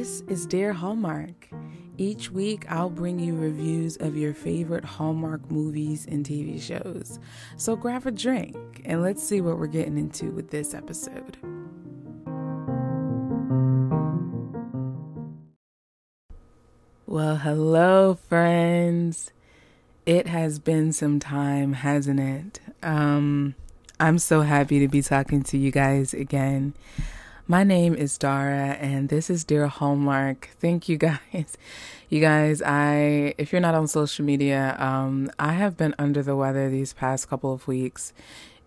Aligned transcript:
This 0.00 0.22
is 0.28 0.46
Dear 0.46 0.72
Hallmark. 0.72 1.50
Each 1.98 2.30
week, 2.30 2.64
I'll 2.72 2.88
bring 2.88 3.18
you 3.18 3.36
reviews 3.36 3.98
of 3.98 4.16
your 4.16 4.32
favorite 4.32 4.82
Hallmark 4.82 5.50
movies 5.50 6.06
and 6.10 6.24
TV 6.24 6.58
shows. 6.58 7.18
So 7.58 7.76
grab 7.76 8.06
a 8.06 8.10
drink 8.10 8.80
and 8.86 9.02
let's 9.02 9.22
see 9.22 9.42
what 9.42 9.58
we're 9.58 9.66
getting 9.66 9.98
into 9.98 10.30
with 10.30 10.48
this 10.48 10.72
episode. 10.72 11.36
Well, 17.06 17.36
hello, 17.36 18.14
friends. 18.14 19.32
It 20.06 20.28
has 20.28 20.58
been 20.58 20.94
some 20.94 21.20
time, 21.20 21.74
hasn't 21.74 22.20
it? 22.20 22.60
Um, 22.82 23.54
I'm 24.00 24.16
so 24.16 24.40
happy 24.40 24.78
to 24.78 24.88
be 24.88 25.02
talking 25.02 25.42
to 25.42 25.58
you 25.58 25.70
guys 25.70 26.14
again. 26.14 26.72
My 27.50 27.64
name 27.64 27.96
is 27.96 28.16
Dara, 28.16 28.76
and 28.78 29.08
this 29.08 29.28
is 29.28 29.42
Dear 29.42 29.66
Hallmark. 29.66 30.50
Thank 30.60 30.88
you 30.88 30.96
guys. 31.08 31.58
You 32.08 32.20
guys, 32.20 32.62
I 32.62 33.34
if 33.38 33.50
you're 33.50 33.60
not 33.60 33.74
on 33.74 33.88
social 33.88 34.24
media, 34.24 34.76
um, 34.78 35.28
I 35.36 35.54
have 35.54 35.76
been 35.76 35.92
under 35.98 36.22
the 36.22 36.36
weather 36.36 36.70
these 36.70 36.92
past 36.92 37.28
couple 37.28 37.52
of 37.52 37.66
weeks. 37.66 38.12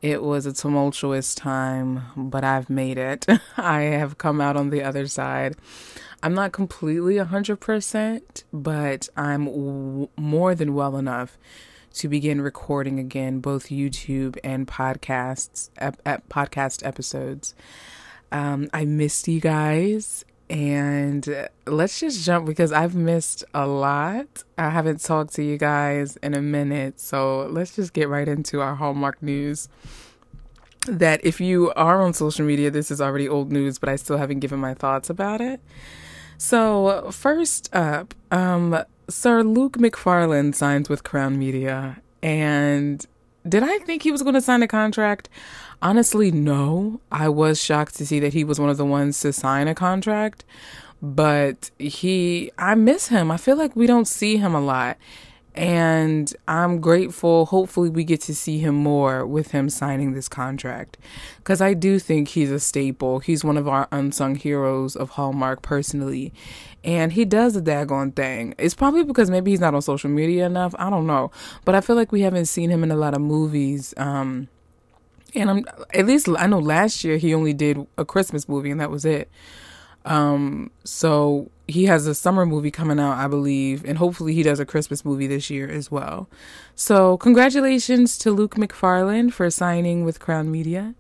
It 0.02 0.22
was 0.22 0.46
a 0.46 0.52
tumultuous 0.52 1.34
time, 1.34 2.02
but 2.18 2.44
I've 2.44 2.70
made 2.70 2.98
it. 2.98 3.26
I 3.58 3.84
have 3.84 4.18
come 4.18 4.42
out 4.42 4.58
on 4.58 4.70
the 4.70 4.84
other 4.84 5.08
side. 5.08 5.56
I'm 6.22 6.34
not 6.34 6.52
completely 6.52 7.16
100%, 7.16 8.44
but 8.52 9.08
I'm 9.16 9.46
w- 9.46 10.10
more 10.18 10.56
than 10.56 10.74
well 10.74 10.98
enough 10.98 11.38
to 11.94 12.10
begin 12.10 12.42
recording 12.42 13.00
again 13.00 13.40
both 13.40 13.68
YouTube 13.68 14.38
and 14.44 14.68
podcasts, 14.68 15.70
ep- 15.78 16.02
ep- 16.06 16.28
podcast 16.28 16.86
episodes. 16.86 17.56
Um, 18.34 18.70
I 18.74 18.84
missed 18.84 19.28
you 19.30 19.40
guys. 19.40 20.26
And 20.50 21.48
let's 21.66 22.00
just 22.00 22.26
jump 22.26 22.46
because 22.46 22.72
I've 22.72 22.94
missed 22.94 23.44
a 23.54 23.66
lot. 23.66 24.44
I 24.58 24.70
haven't 24.70 25.02
talked 25.02 25.34
to 25.36 25.44
you 25.44 25.58
guys 25.58 26.18
in 26.18 26.34
a 26.34 26.42
minute. 26.42 27.00
So 27.00 27.48
let's 27.50 27.76
just 27.76 27.94
get 27.94 28.10
right 28.10 28.28
into 28.28 28.62
our 28.62 28.76
Hallmark 28.76 29.24
news. 29.24 29.70
That 30.86 31.26
if 31.26 31.40
you 31.40 31.72
are 31.76 32.02
on 32.02 32.14
social 32.14 32.46
media, 32.46 32.70
this 32.70 32.92
is 32.92 33.00
already 33.00 33.28
old 33.28 33.52
news, 33.52 33.80
but 33.80 33.88
I 33.88 33.96
still 33.96 34.18
haven't 34.18 34.42
given 34.42 34.60
my 34.60 34.74
thoughts 34.74 35.10
about 35.10 35.40
it. 35.40 35.62
So, 36.38 37.10
first 37.10 37.74
up, 37.74 38.14
um, 38.32 38.84
Sir 39.08 39.44
Luke 39.44 39.80
Macfarlane 39.80 40.52
signs 40.52 40.90
with 40.90 41.04
Crown 41.04 41.40
Media. 41.40 42.02
And 42.22 43.06
did 43.48 43.64
I 43.64 43.80
think 43.80 44.04
he 44.04 44.12
was 44.12 44.24
going 44.24 44.36
to 44.36 44.42
sign 44.42 44.62
a 44.62 44.68
contract? 44.68 45.30
Honestly, 45.84 46.32
no. 46.32 47.02
I 47.12 47.28
was 47.28 47.62
shocked 47.62 47.96
to 47.96 48.06
see 48.06 48.22
that 48.22 48.34
he 48.34 48.46
was 48.46 48.58
one 48.58 48.70
of 48.70 48.78
the 48.78 48.86
ones 48.86 49.20
to 49.20 49.34
sign 49.34 49.68
a 49.68 49.76
contract, 49.76 50.46
but 51.02 51.72
he, 51.78 52.52
I 52.58 52.74
miss 52.76 53.10
him. 53.10 53.30
I 53.30 53.36
feel 53.36 53.58
like 53.58 53.76
we 53.76 53.86
don't 53.86 54.08
see 54.08 54.38
him 54.38 54.56
a 54.56 54.62
lot. 54.62 54.98
And 55.56 56.34
I'm 56.48 56.80
grateful. 56.80 57.48
Hopefully, 57.48 57.90
we 57.90 58.06
get 58.06 58.22
to 58.22 58.34
see 58.34 58.60
him 58.60 58.76
more 58.76 59.26
with 59.26 59.52
him 59.52 59.70
signing 59.70 60.14
this 60.14 60.30
contract. 60.30 60.98
Because 61.38 61.62
I 61.62 61.74
do 61.74 62.00
think 62.00 62.30
he's 62.30 62.50
a 62.50 62.62
staple. 62.62 63.20
He's 63.20 63.44
one 63.44 63.58
of 63.58 63.68
our 63.68 63.90
unsung 63.92 64.36
heroes 64.36 64.96
of 64.96 65.12
Hallmark 65.12 65.62
personally. 65.62 66.34
And 66.84 67.12
he 67.12 67.26
does 67.26 67.54
the 67.54 67.62
daggone 67.62 68.16
thing. 68.16 68.56
It's 68.58 68.74
probably 68.74 69.04
because 69.04 69.30
maybe 69.30 69.52
he's 69.52 69.60
not 69.60 69.76
on 69.76 69.82
social 69.82 70.10
media 70.10 70.46
enough. 70.46 70.74
I 70.80 70.90
don't 70.90 71.06
know. 71.06 71.30
But 71.66 71.76
I 71.76 71.82
feel 71.82 71.98
like 71.98 72.14
we 72.14 72.22
haven't 72.22 72.46
seen 72.46 72.70
him 72.72 72.84
in 72.84 72.90
a 72.90 72.96
lot 72.96 73.14
of 73.14 73.22
movies. 73.22 73.94
Um, 73.98 74.48
and 75.36 75.50
I'm 75.50 75.66
at 75.94 76.06
least 76.06 76.30
I 76.38 76.48
know 76.48 76.60
last 76.60 77.04
year 77.04 77.18
he 77.18 77.34
only 77.34 77.54
did 77.54 77.86
a 77.98 78.06
Christmas 78.06 78.48
movie 78.48 78.72
and 78.72 78.80
that 78.80 78.92
was 78.92 79.06
it. 79.06 79.30
Um, 80.06 80.72
so 80.84 81.50
he 81.68 81.86
has 81.86 82.08
a 82.08 82.16
summer 82.16 82.46
movie 82.46 82.72
coming 82.72 83.00
out, 83.00 83.18
I 83.18 83.28
believe, 83.28 83.86
and 83.86 83.98
hopefully 83.98 84.34
he 84.34 84.44
does 84.44 84.60
a 84.60 84.66
Christmas 84.66 85.06
movie 85.06 85.28
this 85.28 85.50
year 85.50 85.70
as 85.70 85.90
well. 85.90 86.30
So 86.76 87.18
congratulations 87.18 88.18
to 88.20 88.32
Luke 88.32 88.58
Macfarlane 88.58 89.30
for 89.30 89.50
signing 89.50 90.04
with 90.04 90.20
Crown 90.20 90.52
Media. 90.52 90.96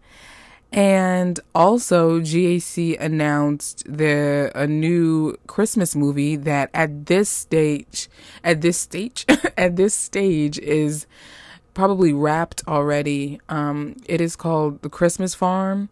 And 0.71 1.39
also 1.53 2.19
GAC 2.19 2.99
announced 2.99 3.83
the 3.87 4.51
a 4.55 4.65
new 4.65 5.37
Christmas 5.45 5.95
movie 5.95 6.35
that 6.35 6.71
at 6.73 7.05
this 7.05 7.29
stage 7.29 8.09
at 8.43 8.61
this 8.61 8.79
stage 8.79 9.23
at 9.57 9.75
this 9.75 9.93
stage 9.93 10.57
is 10.57 11.05
probably 11.73 12.13
wrapped 12.13 12.63
already. 12.67 13.39
Um, 13.49 13.97
it 14.05 14.21
is 14.21 14.35
called 14.35 14.81
The 14.81 14.89
Christmas 14.89 15.35
Farm, 15.35 15.89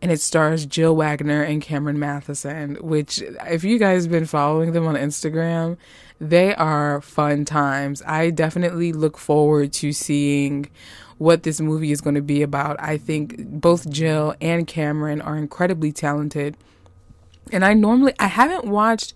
and 0.00 0.10
it 0.10 0.20
stars 0.20 0.66
Jill 0.66 0.96
Wagner 0.96 1.42
and 1.42 1.62
Cameron 1.62 1.98
Mathison. 1.98 2.80
Which, 2.80 3.22
if 3.46 3.64
you 3.64 3.78
guys 3.78 4.04
have 4.04 4.12
been 4.12 4.26
following 4.26 4.72
them 4.72 4.86
on 4.86 4.94
Instagram, 4.94 5.76
they 6.20 6.54
are 6.54 7.00
fun 7.00 7.44
times. 7.44 8.02
I 8.06 8.30
definitely 8.30 8.92
look 8.92 9.18
forward 9.18 9.72
to 9.74 9.92
seeing 9.92 10.68
what 11.18 11.42
this 11.42 11.60
movie 11.60 11.92
is 11.92 12.00
going 12.00 12.14
to 12.14 12.22
be 12.22 12.42
about. 12.42 12.76
I 12.80 12.96
think 12.96 13.36
both 13.38 13.88
Jill 13.90 14.34
and 14.40 14.66
Cameron 14.66 15.20
are 15.20 15.36
incredibly 15.36 15.92
talented. 15.92 16.56
And 17.52 17.64
I 17.64 17.74
normally 17.74 18.14
I 18.18 18.26
haven't 18.26 18.64
watched 18.64 19.14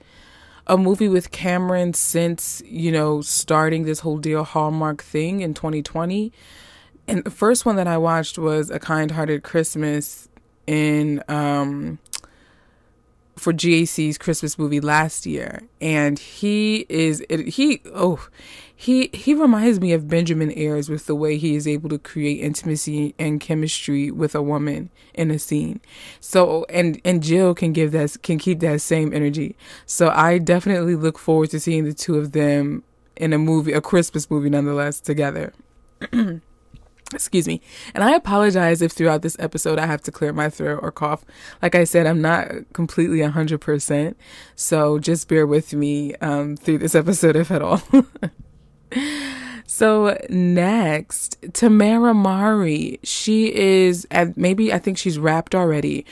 a 0.67 0.77
movie 0.79 1.09
with 1.09 1.31
Cameron 1.31 1.95
since, 1.95 2.63
you 2.65 2.93
know, 2.93 3.21
starting 3.21 3.85
this 3.85 4.01
whole 4.01 4.19
deal 4.19 4.45
Hallmark 4.45 5.03
thing 5.03 5.41
in 5.41 5.55
2020. 5.55 6.33
And 7.09 7.25
the 7.25 7.31
first 7.31 7.67
one 7.67 7.77
that 7.77 7.87
I 7.87 7.99
watched 7.99 8.39
was 8.39 8.71
A 8.71 8.79
Kind 8.79 9.11
Hearted 9.11 9.43
Christmas 9.43 10.29
in 10.67 11.23
um 11.29 11.99
for 13.37 13.53
GAC's 13.53 14.19
Christmas 14.19 14.59
movie 14.59 14.81
last 14.81 15.27
year. 15.27 15.63
And 15.81 16.19
he 16.19 16.87
is 16.89 17.25
he 17.29 17.83
oh 17.93 18.27
he 18.83 19.11
he 19.13 19.33
reminds 19.33 19.79
me 19.79 19.93
of 19.93 20.09
Benjamin 20.09 20.51
Ayres 20.57 20.89
with 20.89 21.07
the 21.07 21.15
way 21.15 21.39
he 21.39 21.55
is 21.55 21.69
able 21.69 21.89
to 21.89 22.01
create 22.01 22.41
intimacy 22.41 23.15
and 23.17 23.41
chemistry 23.41 24.11
with 24.11 24.35
a 24.35 24.43
woman 24.43 24.91
in 25.15 25.31
a 25.31 25.39
scene. 25.39 25.81
So 26.19 26.67
and 26.69 27.01
and 27.05 27.23
Jill 27.23 27.55
can 27.55 27.73
give 27.73 27.93
that 27.93 28.17
can 28.25 28.39
keep 28.39 28.59
that 28.59 28.81
same 28.81 29.15
energy. 29.15 29.55
So 29.87 30.09
I 30.09 30.39
definitely 30.39 30.97
look 30.97 31.17
forward 31.17 31.51
to 31.51 31.61
seeing 31.61 31.85
the 31.85 31.95
two 31.95 32.19
of 32.19 32.33
them 32.33 32.83
in 33.15 33.33
a 33.33 33.39
movie, 33.39 33.73
a 33.73 33.81
Christmas 33.81 34.29
movie 34.29 34.51
nonetheless 34.51 34.99
together. 34.99 35.53
Excuse 37.15 37.47
me. 37.47 37.61
And 37.95 38.03
I 38.03 38.17
apologize 38.17 38.83
if 38.83 38.91
throughout 38.91 39.23
this 39.23 39.37
episode 39.39 39.79
I 39.79 39.87
have 39.87 40.03
to 40.03 40.11
clear 40.11 40.33
my 40.33 40.51
throat 40.51 40.81
or 40.83 40.91
cough. 40.91 41.25
Like 41.63 41.77
I 41.77 41.85
said, 41.85 42.09
I'm 42.09 42.21
not 42.21 42.49
completely 42.73 43.19
100%. 43.19 44.17
So 44.57 44.99
just 44.99 45.29
bear 45.29 45.47
with 45.47 45.73
me 45.73 46.17
um, 46.17 46.57
through 46.57 46.79
this 46.79 46.97
episode, 46.97 47.37
if 47.37 47.53
at 47.53 47.63
all. 47.63 47.81
So 49.65 50.19
next, 50.29 51.41
Tamera 51.53 52.15
Mowry. 52.15 53.01
She 53.03 53.55
is 53.55 54.07
maybe 54.37 54.73
I 54.73 54.79
think 54.79 54.99
she's 54.99 55.19
wrapped 55.19 55.55
already 55.55 56.05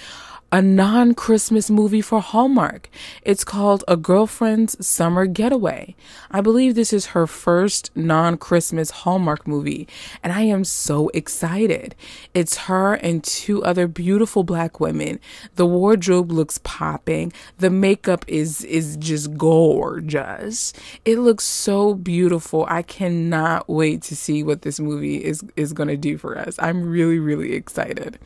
a 0.53 0.61
non 0.61 1.15
Christmas 1.15 1.71
movie 1.71 2.00
for 2.00 2.21
Hallmark. 2.21 2.88
It's 3.22 3.44
called 3.44 3.84
A 3.87 3.97
Girlfriend's 3.97 4.84
Summer 4.84 5.27
Getaway. 5.27 5.94
I 6.31 6.41
believe 6.41 6.75
this 6.75 6.93
is 6.93 7.06
her 7.06 7.27
first 7.27 7.91
non 7.94 8.37
Christmas 8.37 8.91
Hallmark 8.91 9.47
movie, 9.47 9.87
and 10.22 10.33
I 10.33 10.43
am 10.43 10.65
so 10.65 11.09
excited. 11.10 11.94
It's 12.34 12.56
her 12.59 12.94
and 12.94 13.22
two 13.22 13.62
other 13.62 13.87
beautiful 13.87 14.43
black 14.43 14.81
women. 14.81 15.21
The 15.55 15.66
wardrobe 15.66 16.33
looks 16.33 16.59
popping. 16.65 17.33
The 17.59 17.71
makeup 17.71 18.25
is 18.27 18.65
is 18.65 18.97
just 18.97 19.37
gorgeous. 19.37 20.72
It 21.05 21.19
looks 21.19 21.44
so 21.44 21.94
beautiful. 21.94 22.66
I 22.69 22.83
cannot 22.83 23.69
wait 23.69 24.03
to 24.03 24.16
see 24.16 24.43
what 24.43 24.62
this 24.62 24.81
movie 24.81 25.25
is 25.25 25.44
is 25.56 25.72
going 25.72 25.89
to 25.89 25.97
do 25.97 26.19
for 26.19 26.37
us. 26.37 26.56
I'm 26.59 26.83
really 26.83 27.21
really 27.21 27.53
excited. 27.53 28.19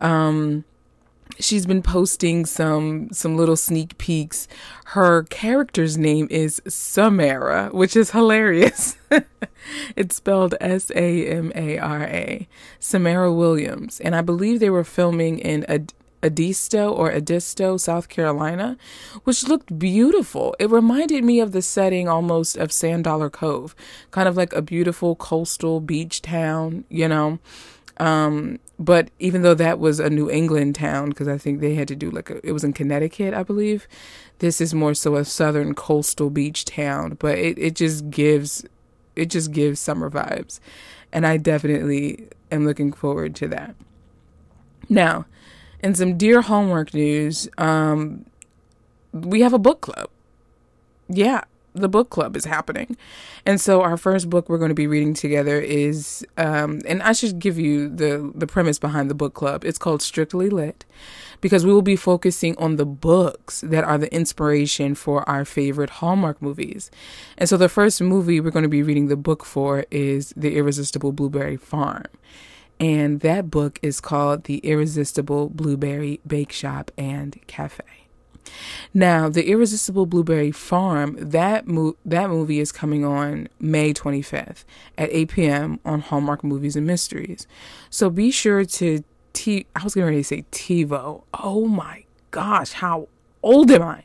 Um 0.00 0.64
she's 1.40 1.66
been 1.66 1.82
posting 1.82 2.46
some 2.46 3.08
some 3.12 3.36
little 3.36 3.56
sneak 3.56 3.98
peeks. 3.98 4.48
Her 4.86 5.24
character's 5.24 5.96
name 5.96 6.26
is 6.30 6.60
Samara, 6.68 7.68
which 7.72 7.96
is 7.96 8.10
hilarious. 8.10 8.96
it's 9.96 10.16
spelled 10.16 10.54
S 10.60 10.90
A 10.94 11.26
M 11.26 11.52
A 11.54 11.78
R 11.78 12.02
A. 12.04 12.48
Samara 12.80 13.32
Williams, 13.32 14.00
and 14.00 14.14
I 14.14 14.22
believe 14.22 14.60
they 14.60 14.70
were 14.70 14.84
filming 14.84 15.38
in 15.38 15.64
Ad- 15.64 15.92
Edisto 16.22 16.90
or 16.92 17.12
Edisto, 17.12 17.76
South 17.78 18.08
Carolina, 18.08 18.76
which 19.24 19.46
looked 19.46 19.78
beautiful. 19.78 20.54
It 20.58 20.70
reminded 20.70 21.22
me 21.22 21.40
of 21.40 21.52
the 21.52 21.62
setting 21.62 22.08
almost 22.08 22.56
of 22.56 22.72
Sand 22.72 23.04
Dollar 23.04 23.30
Cove, 23.30 23.74
kind 24.10 24.28
of 24.28 24.36
like 24.36 24.52
a 24.52 24.62
beautiful 24.62 25.14
coastal 25.14 25.80
beach 25.80 26.22
town, 26.22 26.84
you 26.88 27.08
know. 27.08 27.38
Um, 27.98 28.60
but 28.78 29.10
even 29.18 29.42
though 29.42 29.54
that 29.54 29.78
was 29.78 29.98
a 29.98 30.08
New 30.08 30.30
England 30.30 30.76
town, 30.76 31.08
because 31.08 31.26
I 31.28 31.36
think 31.36 31.60
they 31.60 31.74
had 31.74 31.88
to 31.88 31.96
do 31.96 32.10
like 32.10 32.30
a, 32.30 32.46
it 32.46 32.52
was 32.52 32.64
in 32.64 32.72
Connecticut, 32.72 33.34
I 33.34 33.42
believe. 33.42 33.88
This 34.38 34.60
is 34.60 34.72
more 34.72 34.94
so 34.94 35.16
a 35.16 35.24
southern 35.24 35.74
coastal 35.74 36.30
beach 36.30 36.64
town, 36.64 37.16
but 37.18 37.38
it, 37.38 37.58
it 37.58 37.74
just 37.74 38.08
gives, 38.08 38.64
it 39.16 39.26
just 39.30 39.50
gives 39.50 39.80
summer 39.80 40.08
vibes. 40.10 40.60
And 41.12 41.26
I 41.26 41.38
definitely 41.38 42.28
am 42.52 42.66
looking 42.66 42.92
forward 42.92 43.34
to 43.36 43.48
that. 43.48 43.74
Now, 44.88 45.26
in 45.80 45.94
some 45.94 46.16
Dear 46.16 46.40
Hallmark 46.42 46.94
news, 46.94 47.48
um, 47.58 48.26
we 49.12 49.40
have 49.40 49.52
a 49.52 49.58
book 49.58 49.80
club. 49.80 50.08
Yeah, 51.08 51.42
the 51.80 51.88
book 51.88 52.10
club 52.10 52.36
is 52.36 52.44
happening. 52.44 52.96
And 53.46 53.60
so 53.60 53.82
our 53.82 53.96
first 53.96 54.28
book 54.28 54.48
we're 54.48 54.58
going 54.58 54.70
to 54.70 54.74
be 54.74 54.86
reading 54.86 55.14
together 55.14 55.60
is 55.60 56.26
um 56.36 56.80
and 56.86 57.02
I 57.02 57.12
should 57.12 57.38
give 57.38 57.58
you 57.58 57.88
the 57.88 58.30
the 58.34 58.46
premise 58.46 58.78
behind 58.78 59.10
the 59.10 59.14
book 59.14 59.34
club. 59.34 59.64
It's 59.64 59.78
called 59.78 60.02
Strictly 60.02 60.50
Lit 60.50 60.84
because 61.40 61.64
we 61.64 61.72
will 61.72 61.82
be 61.82 61.96
focusing 61.96 62.56
on 62.58 62.76
the 62.76 62.86
books 62.86 63.60
that 63.60 63.84
are 63.84 63.98
the 63.98 64.12
inspiration 64.12 64.94
for 64.94 65.28
our 65.28 65.44
favorite 65.44 65.90
Hallmark 65.90 66.42
movies. 66.42 66.90
And 67.36 67.48
so 67.48 67.56
the 67.56 67.68
first 67.68 68.00
movie 68.00 68.40
we're 68.40 68.50
going 68.50 68.64
to 68.64 68.68
be 68.68 68.82
reading 68.82 69.08
the 69.08 69.16
book 69.16 69.44
for 69.44 69.84
is 69.90 70.32
The 70.36 70.56
Irresistible 70.56 71.12
Blueberry 71.12 71.56
Farm. 71.56 72.06
And 72.80 73.20
that 73.20 73.50
book 73.50 73.80
is 73.82 74.00
called 74.00 74.44
The 74.44 74.58
Irresistible 74.58 75.48
Blueberry 75.48 76.20
Bake 76.26 76.52
Shop 76.52 76.90
and 76.96 77.38
Cafe. 77.48 77.97
Now, 78.94 79.28
The 79.28 79.48
Irresistible 79.48 80.06
Blueberry 80.06 80.50
Farm, 80.50 81.16
that 81.18 81.66
mo- 81.66 81.96
that 82.04 82.30
movie 82.30 82.60
is 82.60 82.72
coming 82.72 83.04
on 83.04 83.48
May 83.60 83.92
25th 83.92 84.64
at 84.96 85.08
8 85.12 85.28
p.m. 85.30 85.80
on 85.84 86.00
Hallmark 86.00 86.42
Movies 86.44 86.76
and 86.76 86.86
Mysteries. 86.86 87.46
So 87.90 88.10
be 88.10 88.30
sure 88.30 88.64
to 88.64 89.04
T 89.32 89.66
I 89.76 89.84
was 89.84 89.94
going 89.94 90.12
to 90.14 90.24
say 90.24 90.44
TiVo. 90.50 91.22
Oh 91.34 91.66
my 91.66 92.04
gosh, 92.30 92.72
how 92.72 93.08
old 93.42 93.70
am 93.70 93.82
I? 93.82 94.04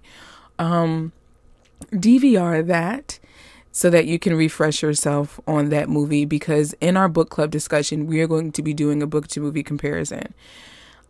Um 0.60 1.12
DVR 1.92 2.66
that 2.68 3.20
so 3.72 3.90
that 3.90 4.06
you 4.06 4.20
can 4.20 4.36
refresh 4.36 4.84
yourself 4.84 5.40
on 5.48 5.70
that 5.70 5.90
movie 5.90 6.26
because 6.26 6.74
in 6.80 6.96
our 6.96 7.10
book 7.10 7.30
club 7.30 7.50
discussion 7.50 8.06
we 8.06 8.22
are 8.22 8.28
going 8.28 8.52
to 8.52 8.62
be 8.62 8.74
doing 8.74 9.02
a 9.02 9.08
book 9.08 9.28
to 9.30 9.40
movie 9.40 9.64
comparison. 9.64 10.34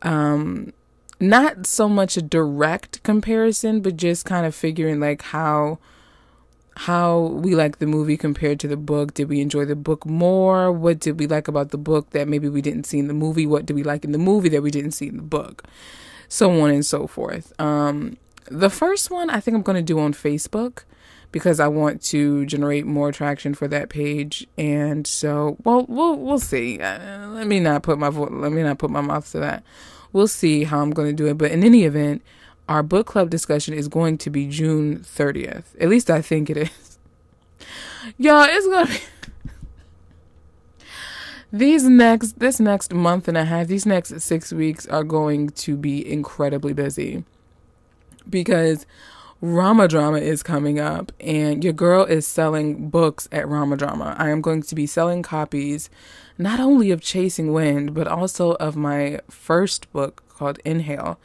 Um 0.02 0.72
not 1.24 1.66
so 1.66 1.88
much 1.88 2.18
a 2.18 2.22
direct 2.22 3.02
comparison, 3.04 3.82
but 3.82 3.98
just 3.98 4.26
kind 4.26 4.46
of 4.46 4.54
figuring 4.54 5.00
like 5.00 5.22
how 5.22 5.80
how 6.76 7.20
we 7.20 7.56
like 7.56 7.78
the 7.78 7.86
movie 7.86 8.18
compared 8.18 8.60
to 8.60 8.68
the 8.68 8.78
book. 8.78 9.14
Did 9.14 9.30
we 9.30 9.42
enjoy 9.42 9.66
the 9.66 9.76
book 9.76 10.06
more? 10.06 10.72
What 10.72 11.00
did 11.00 11.20
we 11.20 11.28
like 11.28 11.48
about 11.48 11.70
the 11.70 11.78
book 11.78 12.10
that 12.12 12.28
maybe 12.28 12.50
we 12.50 12.62
didn't 12.62 12.86
see 12.86 13.00
in 13.00 13.08
the 13.08 13.14
movie? 13.14 13.46
What 13.46 13.66
did 13.66 13.76
we 13.76 13.84
like 13.84 14.04
in 14.04 14.12
the 14.12 14.18
movie 14.18 14.50
that 14.50 14.64
we 14.64 14.72
didn't 14.72 14.92
see 14.92 15.08
in 15.08 15.18
the 15.18 15.24
book? 15.24 15.64
So 16.28 16.50
on 16.62 16.72
and 16.72 16.86
so 16.86 17.06
forth. 17.06 17.54
Um, 17.60 18.18
the 18.50 18.72
first 18.72 19.12
one 19.12 19.30
I 19.30 19.40
think 19.40 19.56
I'm 19.56 19.62
going 19.62 19.76
to 19.76 19.84
do 19.84 20.00
on 20.00 20.14
Facebook 20.14 20.84
because 21.32 21.60
I 21.60 21.68
want 21.68 22.02
to 22.04 22.46
generate 22.48 22.86
more 22.86 23.12
traction 23.12 23.54
for 23.54 23.68
that 23.68 23.90
page. 23.90 24.48
And 24.58 25.06
so, 25.06 25.58
well, 25.64 25.86
we'll 25.88 26.18
we'll 26.18 26.40
see. 26.40 26.80
Uh, 26.80 27.28
let 27.30 27.48
me 27.48 27.60
not 27.60 27.84
put 27.84 28.00
my 28.00 28.10
vo- 28.10 28.30
let 28.32 28.52
me 28.52 28.64
not 28.64 28.80
put 28.80 28.90
my 28.90 29.02
mouth 29.02 29.32
to 29.32 29.40
that 29.40 29.64
we'll 30.14 30.28
see 30.28 30.64
how 30.64 30.82
I'm 30.82 30.92
going 30.92 31.10
to 31.10 31.14
do 31.14 31.28
it. 31.28 31.38
But 31.38 31.52
in 31.52 31.64
any 31.64 31.84
event, 31.84 32.22
our 32.70 32.84
book 32.84 33.08
club 33.08 33.30
discussion 33.30 33.74
is 33.74 33.88
going 33.88 34.18
to 34.20 34.30
be 34.30 34.48
June 34.48 35.00
30th. 35.00 35.66
At 35.80 35.90
least 35.90 36.10
I 36.10 36.22
think 36.22 36.50
it 36.50 36.58
is. 36.58 36.98
Y'all, 38.18 38.46
it's 38.48 38.68
going 38.68 38.88
to 38.88 38.94
be. 38.94 39.00
These 41.52 41.84
next, 41.84 42.40
this 42.40 42.60
next 42.60 42.94
month 42.94 43.28
and 43.28 43.38
a 43.38 43.46
half, 43.46 43.68
these 43.68 43.86
next 43.86 44.20
six 44.22 44.52
weeks 44.52 44.88
are 44.88 45.04
going 45.04 45.50
to 45.50 45.78
be 45.78 46.12
incredibly 46.12 46.74
busy 46.74 47.26
because 48.28 48.88
RomaDrama 49.44 50.22
is 50.22 50.42
coming 50.42 50.80
up, 50.80 51.12
and 51.20 51.66
your 51.66 51.74
girl 51.74 52.06
is 52.06 52.26
selling 52.26 52.90
books 52.90 53.28
at 53.30 53.44
RomaDrama. 53.44 54.18
I 54.18 54.30
am 54.30 54.40
going 54.40 54.62
to 54.64 54.74
be 54.74 54.86
selling 54.86 55.22
copies 55.22 55.90
not 56.38 56.62
only 56.62 56.92
of 56.92 57.02
Chasing 57.02 57.52
Wind, 57.52 57.94
but 57.94 58.08
also 58.08 58.54
of 58.54 58.78
my 58.78 59.20
first 59.30 59.92
book 59.92 60.24
called 60.30 60.60
Inhale, 60.64 61.20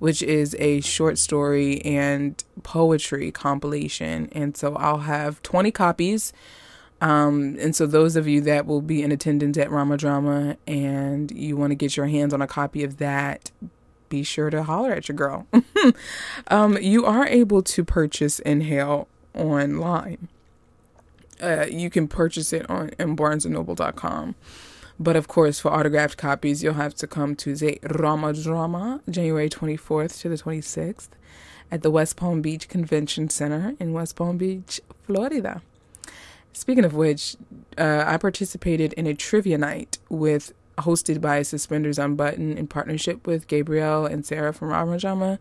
which 0.00 0.22
is 0.22 0.54
a 0.58 0.82
short 0.82 1.16
story 1.16 1.80
and 1.80 2.44
poetry 2.62 3.30
compilation. 3.30 4.28
And 4.32 4.54
so 4.54 4.74
I'll 4.74 4.98
have 4.98 5.42
20 5.42 5.70
copies. 5.70 6.34
Um, 7.00 7.56
and 7.58 7.74
so 7.74 7.86
those 7.86 8.16
of 8.16 8.28
you 8.28 8.42
that 8.42 8.66
will 8.66 8.82
be 8.82 9.02
in 9.02 9.10
attendance 9.10 9.56
at 9.56 9.70
RomaDrama 9.70 10.58
and 10.66 11.30
you 11.30 11.56
want 11.56 11.70
to 11.70 11.74
get 11.74 11.96
your 11.96 12.06
hands 12.06 12.34
on 12.34 12.42
a 12.42 12.46
copy 12.46 12.84
of 12.84 12.98
that, 12.98 13.50
be 14.12 14.22
sure 14.22 14.50
to 14.50 14.62
holler 14.62 14.92
at 14.92 15.08
your 15.08 15.16
girl. 15.16 15.46
um, 16.48 16.78
you 16.80 17.04
are 17.04 17.26
able 17.26 17.62
to 17.62 17.84
purchase 17.84 18.38
Inhale 18.38 19.08
online 19.34 20.28
uh, 21.42 21.66
you 21.68 21.90
can 21.90 22.08
purchase 22.08 22.52
it 22.52 22.68
on 22.70 22.90
in 22.98 23.16
barnesandnoble.com. 23.16 24.34
But 25.00 25.16
of 25.16 25.26
course, 25.26 25.58
for 25.58 25.72
autographed 25.72 26.16
copies, 26.16 26.62
you'll 26.62 26.74
have 26.74 26.94
to 26.96 27.06
come 27.06 27.34
to 27.36 27.56
the 27.56 27.80
RomaDrama, 27.82 29.00
January 29.10 29.48
24th 29.48 30.20
to 30.20 30.28
the 30.28 30.36
26th, 30.36 31.08
at 31.70 31.82
the 31.82 31.90
West 31.90 32.16
Palm 32.16 32.40
Beach 32.40 32.68
Convention 32.68 33.28
Center 33.28 33.74
in 33.80 33.92
West 33.92 34.14
Palm 34.14 34.36
Beach, 34.36 34.80
Florida. 35.04 35.62
Speaking 36.52 36.84
of 36.84 36.94
which, 36.94 37.36
uh, 37.78 38.04
I 38.06 38.18
participated 38.18 38.92
in 38.92 39.06
a 39.06 39.14
trivia 39.14 39.58
night 39.58 39.98
with 40.08 40.52
hosted 40.78 41.20
by 41.20 41.42
Suspenders 41.42 41.98
Unbuttoned 41.98 42.58
in 42.58 42.66
partnership 42.66 43.26
with 43.26 43.46
Gabrielle 43.46 44.06
and 44.06 44.24
Sarah 44.24 44.52
from 44.52 44.70
RomaDrama 44.70 45.38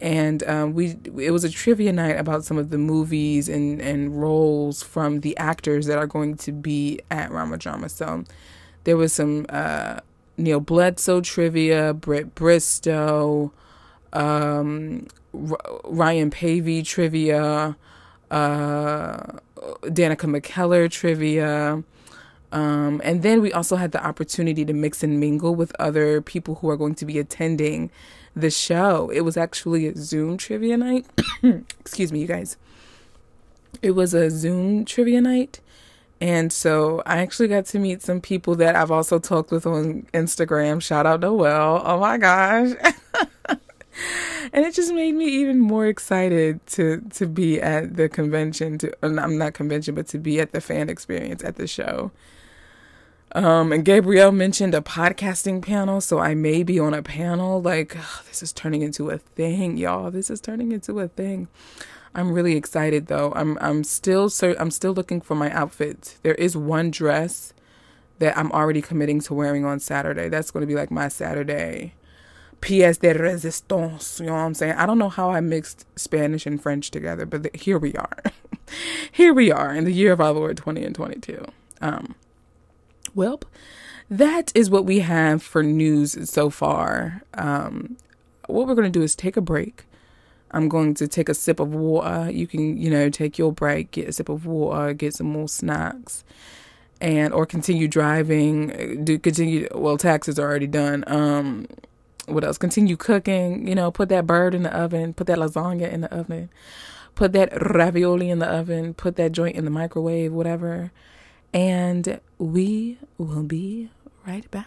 and 0.00 0.44
um, 0.48 0.74
we 0.74 0.96
it 1.18 1.32
was 1.32 1.44
a 1.44 1.50
trivia 1.50 1.92
night 1.92 2.18
about 2.18 2.44
some 2.44 2.56
of 2.56 2.70
the 2.70 2.78
movies 2.78 3.48
and 3.48 3.80
and 3.80 4.20
roles 4.20 4.82
from 4.82 5.20
the 5.20 5.36
actors 5.36 5.86
that 5.86 5.98
are 5.98 6.06
going 6.06 6.36
to 6.36 6.52
be 6.52 7.00
at 7.10 7.30
RomaDrama. 7.30 7.90
So 7.90 8.24
there 8.84 8.96
was 8.96 9.12
some 9.12 9.46
uh, 9.48 10.00
Neil 10.36 10.60
Bledsoe 10.60 11.20
trivia, 11.20 11.94
Britt 11.94 12.34
Bristow, 12.36 13.52
um, 14.12 15.08
R- 15.34 15.80
Ryan 15.84 16.30
Paevey 16.30 16.84
trivia, 16.84 17.76
uh, 18.30 19.16
Danica 19.82 20.40
McKellar 20.40 20.88
trivia. 20.90 21.82
Um, 22.50 23.00
and 23.04 23.22
then 23.22 23.42
we 23.42 23.52
also 23.52 23.76
had 23.76 23.92
the 23.92 24.04
opportunity 24.04 24.64
to 24.64 24.72
mix 24.72 25.02
and 25.02 25.20
mingle 25.20 25.54
with 25.54 25.72
other 25.78 26.20
people 26.20 26.56
who 26.56 26.70
are 26.70 26.76
going 26.76 26.94
to 26.96 27.04
be 27.04 27.18
attending 27.18 27.90
the 28.34 28.50
show. 28.50 29.10
It 29.10 29.20
was 29.20 29.36
actually 29.36 29.86
a 29.86 29.96
Zoom 29.96 30.36
trivia 30.36 30.76
night. 30.76 31.06
Excuse 31.80 32.12
me, 32.12 32.20
you 32.20 32.26
guys. 32.26 32.56
It 33.82 33.92
was 33.92 34.14
a 34.14 34.30
Zoom 34.30 34.84
trivia 34.84 35.20
night. 35.20 35.60
And 36.20 36.52
so 36.52 37.02
I 37.06 37.18
actually 37.18 37.48
got 37.48 37.66
to 37.66 37.78
meet 37.78 38.02
some 38.02 38.20
people 38.20 38.56
that 38.56 38.74
I've 38.74 38.90
also 38.90 39.18
talked 39.18 39.52
with 39.52 39.66
on 39.66 40.06
Instagram. 40.12 40.82
Shout 40.82 41.06
out 41.06 41.20
Noel. 41.20 41.82
Oh 41.84 42.00
my 42.00 42.18
gosh. 42.18 42.72
and 44.52 44.64
it 44.64 44.74
just 44.74 44.92
made 44.92 45.14
me 45.14 45.26
even 45.26 45.60
more 45.60 45.86
excited 45.86 46.64
to 46.66 47.02
to 47.14 47.26
be 47.26 47.60
at 47.60 47.96
the 47.96 48.08
convention 48.08 48.78
to 48.78 48.92
I'm 49.02 49.38
not 49.38 49.54
convention 49.54 49.94
but 49.94 50.08
to 50.08 50.18
be 50.18 50.40
at 50.40 50.52
the 50.52 50.60
fan 50.60 50.88
experience 50.88 51.44
at 51.44 51.56
the 51.56 51.68
show. 51.68 52.10
Um, 53.32 53.72
and 53.72 53.84
Gabrielle 53.84 54.32
mentioned 54.32 54.74
a 54.74 54.80
podcasting 54.80 55.62
panel, 55.62 56.00
so 56.00 56.18
I 56.18 56.34
may 56.34 56.62
be 56.62 56.78
on 56.78 56.94
a 56.94 57.02
panel. 57.02 57.60
Like, 57.60 57.96
ugh, 57.96 58.24
this 58.28 58.42
is 58.42 58.52
turning 58.52 58.82
into 58.82 59.10
a 59.10 59.18
thing, 59.18 59.76
y'all. 59.76 60.10
This 60.10 60.30
is 60.30 60.40
turning 60.40 60.72
into 60.72 60.98
a 61.00 61.08
thing. 61.08 61.48
I'm 62.14 62.32
really 62.32 62.56
excited 62.56 63.06
though. 63.06 63.32
I'm 63.36 63.58
I'm 63.60 63.84
still 63.84 64.30
so 64.30 64.56
I'm 64.58 64.70
still 64.70 64.92
looking 64.92 65.20
for 65.20 65.34
my 65.34 65.50
outfit. 65.52 66.16
There 66.22 66.34
is 66.34 66.56
one 66.56 66.90
dress 66.90 67.52
that 68.18 68.36
I'm 68.36 68.50
already 68.50 68.82
committing 68.82 69.20
to 69.20 69.34
wearing 69.34 69.64
on 69.64 69.78
Saturday. 69.78 70.28
That's 70.28 70.50
going 70.50 70.62
to 70.62 70.66
be 70.66 70.74
like 70.74 70.90
my 70.90 71.08
Saturday 71.08 71.94
pièce 72.60 72.98
de 72.98 73.14
résistance. 73.14 74.20
You 74.20 74.26
know 74.26 74.32
what 74.32 74.40
I'm 74.40 74.54
saying? 74.54 74.74
I 74.74 74.86
don't 74.86 74.98
know 74.98 75.08
how 75.08 75.30
I 75.30 75.40
mixed 75.40 75.86
Spanish 75.96 76.46
and 76.46 76.60
French 76.60 76.90
together, 76.90 77.26
but 77.26 77.54
here 77.54 77.78
we 77.78 77.94
are. 77.94 78.22
here 79.12 79.32
we 79.32 79.50
are 79.52 79.74
in 79.74 79.84
the 79.84 79.92
year 79.92 80.12
of 80.12 80.20
our 80.20 80.32
Lord 80.32 80.56
20 80.56 80.84
and 80.84 80.94
22. 80.94 81.44
Um, 81.80 82.14
well, 83.14 83.40
that 84.10 84.52
is 84.54 84.70
what 84.70 84.84
we 84.84 85.00
have 85.00 85.42
for 85.42 85.62
news 85.62 86.30
so 86.30 86.50
far. 86.50 87.22
Um, 87.34 87.96
what 88.46 88.66
we're 88.66 88.74
going 88.74 88.90
to 88.90 88.98
do 88.98 89.02
is 89.02 89.14
take 89.14 89.36
a 89.36 89.42
break. 89.42 89.84
I'm 90.50 90.68
going 90.68 90.94
to 90.94 91.06
take 91.06 91.28
a 91.28 91.34
sip 91.34 91.60
of 91.60 91.74
water. 91.74 92.30
You 92.30 92.46
can, 92.46 92.78
you 92.78 92.90
know, 92.90 93.10
take 93.10 93.36
your 93.36 93.52
break, 93.52 93.90
get 93.90 94.08
a 94.08 94.12
sip 94.12 94.30
of 94.30 94.46
water, 94.46 94.94
get 94.94 95.14
some 95.14 95.26
more 95.26 95.48
snacks, 95.48 96.24
and 97.00 97.34
or 97.34 97.44
continue 97.44 97.86
driving. 97.86 99.04
Do 99.04 99.18
continue. 99.18 99.68
Well, 99.74 99.98
taxes 99.98 100.38
are 100.38 100.48
already 100.48 100.66
done. 100.66 101.04
Um, 101.06 101.66
what 102.26 102.44
else? 102.44 102.56
Continue 102.56 102.96
cooking. 102.96 103.68
You 103.68 103.74
know, 103.74 103.90
put 103.90 104.08
that 104.08 104.26
bird 104.26 104.54
in 104.54 104.62
the 104.62 104.74
oven. 104.74 105.12
Put 105.12 105.26
that 105.26 105.38
lasagna 105.38 105.92
in 105.92 106.00
the 106.00 106.14
oven. 106.14 106.48
Put 107.14 107.32
that 107.32 107.50
ravioli 107.70 108.30
in 108.30 108.38
the 108.38 108.48
oven. 108.48 108.94
Put 108.94 109.16
that 109.16 109.32
joint 109.32 109.56
in 109.56 109.66
the 109.66 109.70
microwave. 109.70 110.32
Whatever 110.32 110.92
and 111.52 112.20
we 112.38 112.98
will 113.16 113.42
be 113.42 113.90
right 114.26 114.50
back. 114.50 114.66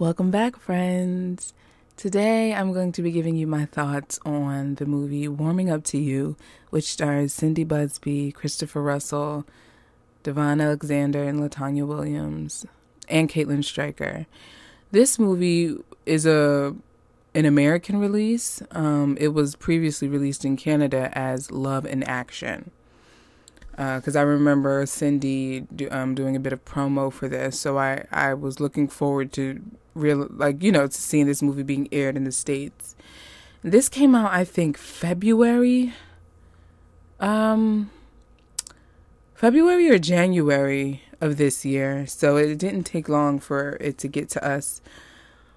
Welcome 0.00 0.30
back, 0.30 0.56
friends. 0.56 1.54
Today 1.96 2.54
I'm 2.54 2.72
going 2.72 2.92
to 2.92 3.02
be 3.02 3.10
giving 3.10 3.34
you 3.34 3.48
my 3.48 3.64
thoughts 3.64 4.20
on 4.24 4.76
the 4.76 4.86
movie 4.86 5.26
Warming 5.26 5.72
Up 5.72 5.82
to 5.86 5.98
You, 5.98 6.36
which 6.70 6.84
stars 6.84 7.32
Cindy 7.32 7.64
Busby, 7.64 8.30
Christopher 8.30 8.80
Russell, 8.80 9.44
Devon 10.22 10.60
Alexander, 10.60 11.24
and 11.24 11.40
Latanya 11.40 11.84
Williams, 11.84 12.64
and 13.08 13.28
Caitlin 13.28 13.64
Stryker. 13.64 14.26
This 14.92 15.18
movie 15.18 15.74
is 16.06 16.24
a 16.26 16.76
an 17.34 17.44
American 17.44 17.98
release. 17.98 18.62
Um, 18.70 19.16
it 19.20 19.34
was 19.34 19.56
previously 19.56 20.06
released 20.06 20.44
in 20.44 20.56
Canada 20.56 21.10
as 21.12 21.50
Love 21.50 21.84
in 21.84 22.04
Action. 22.04 22.70
Because 23.78 24.16
uh, 24.16 24.18
I 24.18 24.22
remember 24.22 24.84
Cindy 24.86 25.60
do, 25.60 25.88
um, 25.92 26.16
doing 26.16 26.34
a 26.34 26.40
bit 26.40 26.52
of 26.52 26.64
promo 26.64 27.12
for 27.12 27.28
this, 27.28 27.60
so 27.60 27.78
I, 27.78 28.06
I 28.10 28.34
was 28.34 28.58
looking 28.58 28.88
forward 28.88 29.32
to 29.34 29.62
real 29.94 30.26
like 30.30 30.64
you 30.64 30.72
know 30.72 30.88
to 30.88 30.92
seeing 30.92 31.26
this 31.26 31.42
movie 31.42 31.62
being 31.62 31.88
aired 31.92 32.16
in 32.16 32.24
the 32.24 32.32
states. 32.32 32.96
This 33.62 33.88
came 33.88 34.16
out 34.16 34.32
I 34.32 34.44
think 34.44 34.76
February, 34.76 35.94
um, 37.20 37.92
February 39.34 39.88
or 39.88 39.98
January 40.00 41.02
of 41.20 41.36
this 41.36 41.64
year, 41.64 42.04
so 42.08 42.36
it 42.36 42.58
didn't 42.58 42.82
take 42.82 43.08
long 43.08 43.38
for 43.38 43.76
it 43.80 43.96
to 43.98 44.08
get 44.08 44.28
to 44.30 44.44
us. 44.44 44.80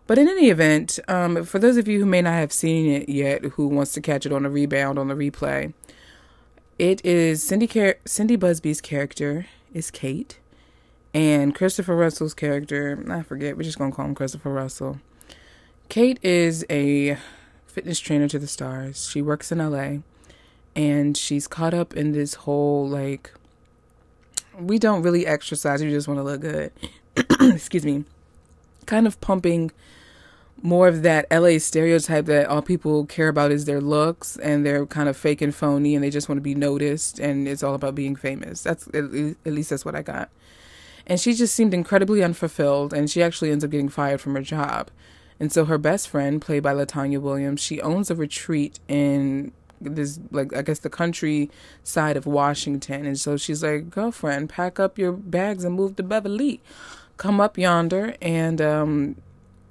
But 0.05 0.19
in 0.19 0.27
any 0.27 0.49
event, 0.49 0.99
um, 1.07 1.43
for 1.43 1.57
those 1.57 1.77
of 1.77 1.87
you 1.87 1.99
who 1.99 2.05
may 2.05 2.21
not 2.21 2.33
have 2.33 2.53
seen 2.53 2.91
it 2.91 3.09
yet, 3.09 3.45
who 3.45 3.67
wants 3.67 3.93
to 3.93 4.01
catch 4.01 4.27
it 4.27 4.31
on 4.31 4.45
a 4.45 4.49
rebound 4.49 4.99
on 4.99 5.07
the 5.07 5.15
replay, 5.15 5.73
it 6.81 7.05
is 7.05 7.43
Cindy 7.43 7.67
Car- 7.67 7.97
Cindy 8.05 8.35
Busby's 8.35 8.81
character 8.81 9.45
is 9.71 9.91
Kate, 9.91 10.39
and 11.13 11.53
Christopher 11.53 11.95
Russell's 11.95 12.33
character 12.33 13.05
I 13.07 13.21
forget. 13.21 13.55
We're 13.55 13.61
just 13.61 13.77
gonna 13.77 13.91
call 13.91 14.05
him 14.05 14.15
Christopher 14.15 14.50
Russell. 14.51 15.00
Kate 15.89 16.17
is 16.23 16.65
a 16.71 17.17
fitness 17.67 18.00
trainer 18.00 18.27
to 18.29 18.39
the 18.39 18.47
stars. 18.47 19.07
She 19.11 19.21
works 19.21 19.51
in 19.51 19.59
LA, 19.59 20.00
and 20.75 21.15
she's 21.15 21.47
caught 21.47 21.75
up 21.75 21.95
in 21.95 22.13
this 22.13 22.33
whole 22.33 22.89
like 22.89 23.31
we 24.59 24.79
don't 24.79 25.03
really 25.03 25.27
exercise. 25.27 25.83
We 25.83 25.91
just 25.91 26.07
want 26.07 26.17
to 26.17 26.23
look 26.23 26.41
good. 26.41 26.71
Excuse 27.55 27.85
me. 27.85 28.05
Kind 28.88 29.05
of 29.05 29.21
pumping 29.21 29.69
more 30.62 30.88
of 30.88 31.01
that 31.03 31.25
LA 31.32 31.58
stereotype 31.58 32.25
that 32.25 32.48
all 32.48 32.62
people 32.62 33.06
care 33.06 33.27
about 33.27 33.51
is 33.51 33.65
their 33.65 33.82
looks 33.82 34.38
and 34.38 34.65
they're 34.65 34.86
kind 34.86 35.10
of 35.10 35.18
fake 35.18 35.41
and 35.41 35.53
phony 35.56 35.96
and 35.96 36.03
they 36.03 36.10
just 36.10 36.30
want 36.30 36.38
to 36.38 36.44
be 36.44 36.56
noticed 36.56 37.20
and 37.20 37.48
it's 37.48 37.63
all 37.63 37.74
about 37.74 37.96
being 37.96 38.15
famous. 38.15 38.62
That's 38.62 38.88
at 38.94 39.12
least 39.46 39.72
that's 39.72 39.86
what 39.86 39.96
I 39.96 40.01
got. 40.01 40.30
And 41.08 41.20
she 41.20 41.34
just 41.34 41.56
seemed 41.56 41.74
incredibly 41.74 42.24
unfulfilled 42.24 42.94
and 42.94 43.10
she 43.10 43.24
actually 43.24 43.51
ends 43.51 43.63
up 43.63 43.72
getting 43.72 43.89
fired 43.89 44.22
from 44.22 44.36
her 44.36 44.41
job. 44.41 44.91
And 45.39 45.51
so 45.51 45.65
her 45.65 45.80
best 45.80 46.08
friend, 46.08 46.39
played 46.39 46.62
by 46.62 46.74
Latanya 46.74 47.20
Williams, 47.20 47.62
she 47.62 47.82
owns 47.82 48.12
a 48.12 48.15
retreat 48.15 48.80
in 48.88 49.51
this 49.80 50.20
like 50.30 50.56
I 50.56 50.62
guess 50.62 50.80
the 50.80 50.89
country 50.89 51.50
side 51.84 52.15
of 52.15 52.27
Washington. 52.27 53.08
And 53.08 53.20
so 53.20 53.38
she's 53.38 53.63
like, 53.63 53.89
"Girlfriend, 53.89 54.50
pack 54.50 54.80
up 54.80 55.00
your 55.00 55.12
bags 55.12 55.63
and 55.63 55.75
move 55.75 55.96
to 55.96 56.03
Beverly. 56.03 56.62
Come 57.18 57.41
up 57.41 57.58
yonder 57.58 58.15
and 58.22 58.62
um 58.62 59.15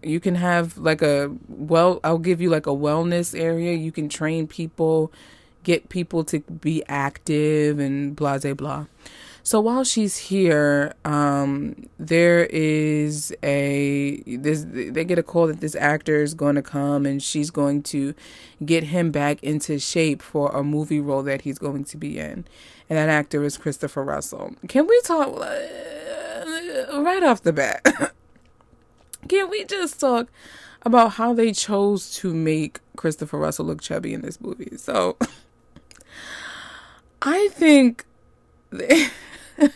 you 0.03 0.21
can 0.21 0.35
have 0.35 0.79
like 0.79 1.03
a 1.03 1.35
well 1.49 2.01
I'll 2.05 2.19
give 2.19 2.41
you 2.41 2.51
like 2.51 2.67
a 2.67 2.71
wellness 2.71 3.39
area. 3.39 3.75
You 3.75 3.93
can 3.93 4.09
train 4.09 4.47
people, 4.47 5.13
get 5.65 5.89
people 5.89 6.25
to 6.25 6.41
be 6.41 6.83
active 6.89 7.79
and 7.79 8.15
blah 8.17 8.39
blah 8.39 8.55
blah. 8.55 8.87
So 9.43 9.61
while 9.61 9.85
she's 9.85 10.17
here, 10.17 10.95
um, 11.05 11.89
there 11.99 12.45
is 12.51 13.35
a 13.43 14.23
this 14.27 14.67
they 14.69 15.05
get 15.05 15.19
a 15.19 15.23
call 15.23 15.47
that 15.47 15.61
this 15.61 15.75
actor 15.75 16.23
is 16.23 16.35
going 16.35 16.57
to 16.57 16.63
come 16.63 17.07
and 17.07 17.23
she's 17.23 17.51
going 17.51 17.83
to 17.85 18.15
get 18.65 18.85
him 18.85 19.11
back 19.11 19.43
into 19.43 19.79
shape 19.79 20.21
for 20.21 20.51
a 20.51 20.63
movie 20.63 21.01
role 21.01 21.23
that 21.23 21.43
he's 21.43 21.59
going 21.59 21.85
to 21.85 21.97
be 21.97 22.19
in, 22.19 22.45
and 22.89 22.99
that 22.99 23.09
actor 23.09 23.43
is 23.45 23.57
Christopher 23.57 24.05
Russell. 24.05 24.55
Can 24.69 24.87
we 24.87 25.01
talk 25.05 25.29
uh, 25.29 27.03
right 27.03 27.23
off 27.23 27.43
the 27.43 27.53
bat? 27.53 28.13
Can 29.29 29.51
we 29.51 29.65
just 29.65 30.01
talk 30.01 30.29
about 30.83 31.13
how 31.13 31.33
they 31.33 31.53
chose 31.53 32.15
to 32.17 32.35
make 32.35 32.81
Christopher 32.97 33.39
Russell 33.39 33.67
look 33.67 33.81
chubby 33.81 34.15
in 34.15 34.23
this 34.23 34.41
movie? 34.41 34.77
So, 34.77 35.17
I 37.23 37.49
think. 37.49 38.05
They, 38.71 39.09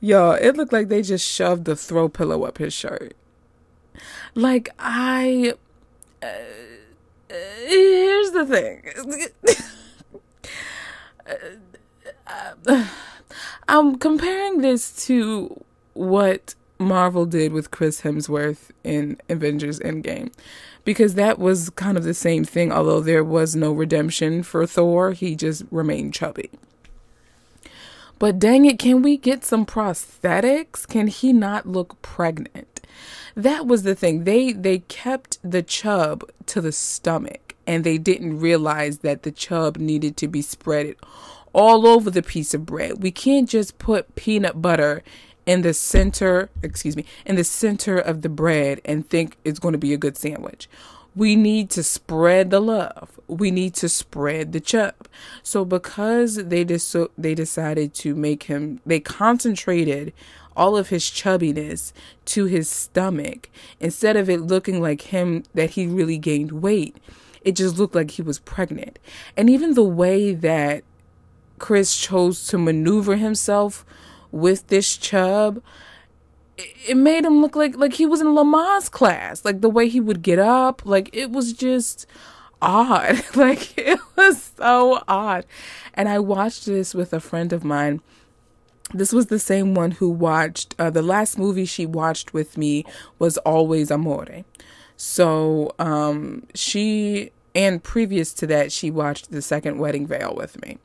Yo, 0.00 0.32
it 0.32 0.56
looked 0.56 0.72
like 0.72 0.88
they 0.88 1.00
just 1.00 1.26
shoved 1.26 1.64
the 1.64 1.74
throw 1.74 2.08
pillow 2.10 2.44
up 2.44 2.58
his 2.58 2.74
shirt. 2.74 3.14
Like 4.34 4.68
I 4.78 5.54
uh, 6.22 6.26
uh, 7.30 7.34
here's 7.66 8.30
the 8.32 8.46
thing. 8.46 8.82
I'm 13.68 13.96
comparing 13.98 14.60
this 14.60 15.06
to 15.06 15.64
what 15.94 16.54
Marvel 16.78 17.26
did 17.26 17.52
with 17.52 17.70
Chris 17.70 18.02
Hemsworth 18.02 18.70
in 18.82 19.18
Avengers 19.28 19.80
Endgame. 19.80 20.32
Because 20.84 21.14
that 21.14 21.38
was 21.38 21.70
kind 21.70 21.96
of 21.96 22.04
the 22.04 22.14
same 22.14 22.44
thing, 22.44 22.70
although 22.70 23.00
there 23.00 23.24
was 23.24 23.56
no 23.56 23.72
redemption 23.72 24.42
for 24.42 24.66
Thor, 24.66 25.12
he 25.12 25.34
just 25.34 25.64
remained 25.70 26.12
chubby. 26.12 26.50
But 28.18 28.38
dang 28.38 28.64
it, 28.66 28.78
can 28.78 29.02
we 29.02 29.16
get 29.16 29.44
some 29.44 29.66
prosthetics? 29.66 30.86
Can 30.86 31.08
he 31.08 31.32
not 31.32 31.66
look 31.66 32.00
pregnant? 32.02 32.80
That 33.34 33.66
was 33.66 33.82
the 33.82 33.94
thing. 33.94 34.24
They 34.24 34.52
they 34.52 34.78
kept 34.80 35.38
the 35.42 35.62
chub 35.62 36.22
to 36.46 36.60
the 36.60 36.70
stomach 36.70 37.56
and 37.66 37.82
they 37.82 37.98
didn't 37.98 38.38
realize 38.38 38.98
that 38.98 39.22
the 39.22 39.32
chub 39.32 39.78
needed 39.78 40.16
to 40.18 40.28
be 40.28 40.42
spread 40.42 40.94
all 41.52 41.86
over 41.86 42.10
the 42.10 42.22
piece 42.22 42.54
of 42.54 42.66
bread. 42.66 43.02
We 43.02 43.10
can't 43.10 43.48
just 43.48 43.78
put 43.78 44.14
peanut 44.14 44.62
butter 44.62 45.02
in 45.46 45.62
the 45.62 45.74
center, 45.74 46.50
excuse 46.62 46.96
me, 46.96 47.04
in 47.26 47.36
the 47.36 47.44
center 47.44 47.98
of 47.98 48.22
the 48.22 48.28
bread 48.28 48.80
and 48.84 49.08
think 49.08 49.36
it's 49.44 49.58
going 49.58 49.72
to 49.72 49.78
be 49.78 49.92
a 49.92 49.98
good 49.98 50.16
sandwich. 50.16 50.68
We 51.16 51.36
need 51.36 51.70
to 51.70 51.82
spread 51.82 52.50
the 52.50 52.60
love. 52.60 53.20
We 53.28 53.50
need 53.50 53.74
to 53.74 53.88
spread 53.88 54.52
the 54.52 54.60
chub. 54.60 55.08
So 55.42 55.64
because 55.64 56.36
they 56.36 56.64
dis- 56.64 56.96
they 57.16 57.34
decided 57.34 57.94
to 57.94 58.14
make 58.16 58.44
him 58.44 58.80
they 58.84 59.00
concentrated 59.00 60.12
all 60.56 60.76
of 60.76 60.88
his 60.88 61.04
chubbiness 61.04 61.92
to 62.24 62.46
his 62.46 62.68
stomach 62.68 63.50
instead 63.80 64.16
of 64.16 64.30
it 64.30 64.40
looking 64.40 64.80
like 64.80 65.02
him 65.02 65.44
that 65.54 65.70
he 65.70 65.86
really 65.86 66.18
gained 66.18 66.52
weight. 66.52 66.96
It 67.42 67.56
just 67.56 67.76
looked 67.78 67.94
like 67.94 68.12
he 68.12 68.22
was 68.22 68.38
pregnant. 68.38 68.98
And 69.36 69.50
even 69.50 69.74
the 69.74 69.82
way 69.82 70.32
that 70.32 70.82
Chris 71.58 71.96
chose 71.96 72.46
to 72.48 72.58
maneuver 72.58 73.16
himself 73.16 73.84
with 74.34 74.66
this 74.66 74.96
chub, 74.96 75.62
it 76.56 76.96
made 76.96 77.24
him 77.24 77.40
look 77.40 77.56
like 77.56 77.76
like 77.76 77.94
he 77.94 78.06
was 78.06 78.20
in 78.20 78.28
Lamaze 78.28 78.90
class. 78.90 79.44
Like 79.44 79.60
the 79.60 79.70
way 79.70 79.88
he 79.88 80.00
would 80.00 80.22
get 80.22 80.38
up, 80.38 80.82
like 80.84 81.10
it 81.12 81.30
was 81.30 81.52
just 81.52 82.06
odd. 82.60 83.22
like 83.34 83.76
it 83.78 83.98
was 84.16 84.52
so 84.56 85.02
odd. 85.08 85.46
And 85.94 86.08
I 86.08 86.18
watched 86.18 86.66
this 86.66 86.94
with 86.94 87.12
a 87.12 87.20
friend 87.20 87.52
of 87.52 87.64
mine. 87.64 88.00
This 88.92 89.12
was 89.12 89.26
the 89.26 89.38
same 89.38 89.74
one 89.74 89.92
who 89.92 90.08
watched 90.08 90.74
uh, 90.78 90.90
the 90.90 91.02
last 91.02 91.38
movie 91.38 91.64
she 91.64 91.86
watched 91.86 92.34
with 92.34 92.58
me 92.58 92.84
was 93.18 93.38
Always 93.38 93.90
Amore. 93.90 94.44
So 94.96 95.74
um, 95.78 96.46
she 96.54 97.32
and 97.54 97.82
previous 97.82 98.32
to 98.34 98.46
that 98.48 98.72
she 98.72 98.90
watched 98.90 99.30
the 99.30 99.42
second 99.42 99.78
Wedding 99.78 100.06
Veil 100.06 100.34
with 100.36 100.60
me. 100.62 100.78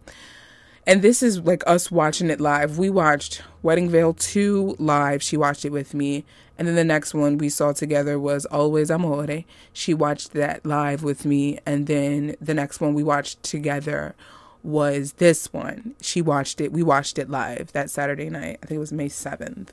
And 0.90 1.04
this 1.04 1.22
is 1.22 1.42
like 1.42 1.62
us 1.68 1.92
watching 1.92 2.32
it 2.32 2.42
live. 2.42 2.80
We 2.80 2.90
watched 2.90 3.44
Wedding 3.62 3.92
Veil 3.92 4.12
2 4.12 4.78
live. 4.80 5.22
She 5.22 5.38
watched 5.38 5.64
it 5.64 5.72
with 5.72 5.94
me. 5.94 6.26
And 6.58 6.68
then 6.68 6.74
the 6.74 6.84
next 6.84 7.14
one 7.14 7.38
we 7.38 7.48
saw 7.48 7.74
together 7.74 8.18
was 8.18 8.46
Always 8.48 8.90
Amore. 8.90 9.44
She 9.72 9.94
watched 9.94 10.34
that 10.34 10.66
live 10.66 11.04
with 11.04 11.26
me. 11.26 11.60
And 11.64 11.86
then 11.86 12.36
the 12.42 12.56
next 12.56 12.82
one 12.82 12.96
we 12.96 13.04
watched 13.04 13.44
together 13.44 14.16
was 14.64 15.14
this 15.14 15.54
one. 15.54 15.94
She 16.02 16.24
watched 16.24 16.60
it. 16.60 16.72
We 16.72 16.82
watched 16.82 17.20
it 17.20 17.30
live 17.30 17.72
that 17.74 17.92
Saturday 17.92 18.32
night. 18.32 18.58
I 18.64 18.66
think 18.66 18.78
it 18.78 18.80
was 18.80 18.92
May 18.92 19.10
7th. 19.10 19.68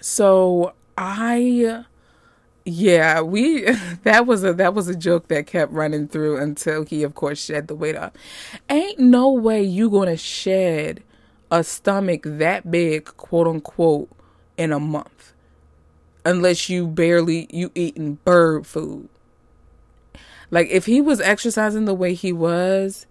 So 0.00 0.74
I 0.96 1.84
yeah, 2.66 3.20
we 3.20 3.62
that 4.02 4.26
was 4.26 4.42
a 4.44 4.52
that 4.54 4.74
was 4.74 4.88
a 4.88 4.96
joke 4.96 5.28
that 5.28 5.46
kept 5.46 5.72
running 5.72 6.08
through 6.08 6.38
until 6.38 6.84
he 6.84 7.04
of 7.04 7.14
course 7.14 7.42
shed 7.42 7.68
the 7.68 7.74
weight 7.76 7.96
off. 7.96 8.12
Ain't 8.68 8.98
no 8.98 9.30
way 9.32 9.62
you 9.62 9.88
gonna 9.88 10.16
shed 10.16 11.02
a 11.50 11.62
stomach 11.62 12.22
that 12.24 12.70
big, 12.70 13.04
quote 13.16 13.46
unquote, 13.46 14.10
in 14.56 14.72
a 14.72 14.80
month. 14.80 15.32
Unless 16.24 16.68
you 16.68 16.88
barely 16.88 17.46
you 17.50 17.70
eating 17.76 18.18
bird 18.24 18.66
food. 18.66 19.08
Like 20.50 20.68
if 20.68 20.86
he 20.86 21.00
was 21.00 21.20
exercising 21.20 21.84
the 21.84 21.94
way 21.94 22.14
he 22.14 22.32
was 22.32 23.06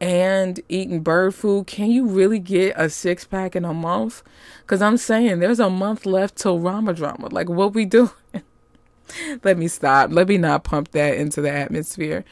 and 0.00 0.60
eating 0.68 1.02
bird 1.02 1.36
food, 1.36 1.68
can 1.68 1.92
you 1.92 2.04
really 2.06 2.40
get 2.40 2.74
a 2.76 2.90
six 2.90 3.24
pack 3.24 3.54
in 3.54 3.64
a 3.64 3.74
month? 3.74 4.24
Cause 4.66 4.82
I'm 4.82 4.96
saying 4.96 5.38
there's 5.38 5.60
a 5.60 5.70
month 5.70 6.04
left 6.04 6.36
till 6.36 6.58
RomaDrama. 6.58 7.32
Like 7.32 7.48
what 7.48 7.74
we 7.74 7.84
doing? 7.84 8.10
Let 9.44 9.58
me 9.58 9.68
stop. 9.68 10.10
Let 10.12 10.28
me 10.28 10.38
not 10.38 10.64
pump 10.64 10.92
that 10.92 11.16
into 11.16 11.40
the 11.40 11.50
atmosphere. 11.50 12.24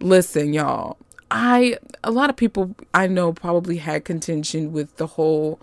Listen, 0.00 0.52
y'all. 0.52 0.96
I 1.30 1.76
a 2.02 2.10
lot 2.10 2.30
of 2.30 2.36
people 2.36 2.74
I 2.94 3.06
know 3.06 3.32
probably 3.32 3.76
had 3.76 4.04
contention 4.04 4.72
with 4.72 4.96
the 4.96 5.06
whole 5.06 5.60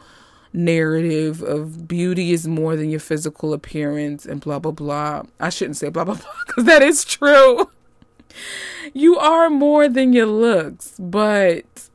narrative 0.53 1.41
of 1.41 1.87
beauty 1.87 2.31
is 2.31 2.47
more 2.47 2.75
than 2.75 2.89
your 2.89 2.99
physical 2.99 3.51
appearance 3.51 4.25
and 4.25 4.41
blah 4.41 4.59
blah 4.59 4.71
blah. 4.71 5.23
I 5.39 5.49
shouldn't 5.49 5.77
say 5.77 5.89
blah 5.89 6.03
blah 6.03 6.13
blah 6.15 6.31
because 6.45 6.65
that 6.65 6.81
is 6.81 7.03
true. 7.03 7.71
you 8.93 9.17
are 9.17 9.49
more 9.49 9.89
than 9.89 10.13
your 10.13 10.27
looks, 10.27 10.95
but 10.99 11.89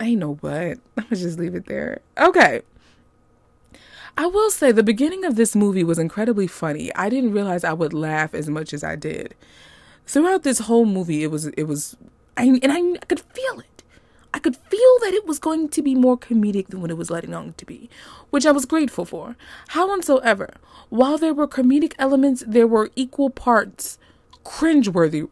I 0.00 0.14
know 0.14 0.34
but. 0.34 0.78
I'm 0.98 1.06
just 1.10 1.38
leave 1.38 1.54
it 1.54 1.66
there. 1.66 2.00
Okay. 2.18 2.62
I 4.22 4.26
will 4.26 4.50
say 4.50 4.70
the 4.70 4.84
beginning 4.84 5.24
of 5.24 5.34
this 5.34 5.56
movie 5.56 5.82
was 5.82 5.98
incredibly 5.98 6.46
funny. 6.46 6.94
I 6.94 7.08
didn't 7.08 7.32
realize 7.32 7.64
I 7.64 7.72
would 7.72 7.92
laugh 7.92 8.34
as 8.34 8.48
much 8.48 8.72
as 8.72 8.84
I 8.84 8.94
did. 8.94 9.34
Throughout 10.06 10.44
this 10.44 10.60
whole 10.60 10.86
movie, 10.86 11.24
it 11.24 11.30
was 11.32 11.46
it 11.46 11.64
was, 11.64 11.96
I, 12.36 12.44
and 12.62 12.70
I, 12.70 12.78
I 12.78 13.04
could 13.08 13.18
feel 13.18 13.58
it. 13.58 13.82
I 14.32 14.38
could 14.38 14.54
feel 14.54 14.94
that 15.00 15.12
it 15.12 15.26
was 15.26 15.40
going 15.40 15.70
to 15.70 15.82
be 15.82 15.96
more 15.96 16.16
comedic 16.16 16.68
than 16.68 16.80
what 16.80 16.92
it 16.92 16.96
was 16.96 17.10
letting 17.10 17.34
on 17.34 17.54
to 17.54 17.66
be, 17.66 17.90
which 18.30 18.46
I 18.46 18.52
was 18.52 18.64
grateful 18.64 19.04
for. 19.04 19.34
Howsoever, 19.70 20.54
while 20.88 21.18
there 21.18 21.34
were 21.34 21.48
comedic 21.48 21.94
elements, 21.98 22.44
there 22.46 22.68
were 22.68 22.90
equal 22.94 23.28
parts 23.28 23.98
cringeworthy 24.44 25.28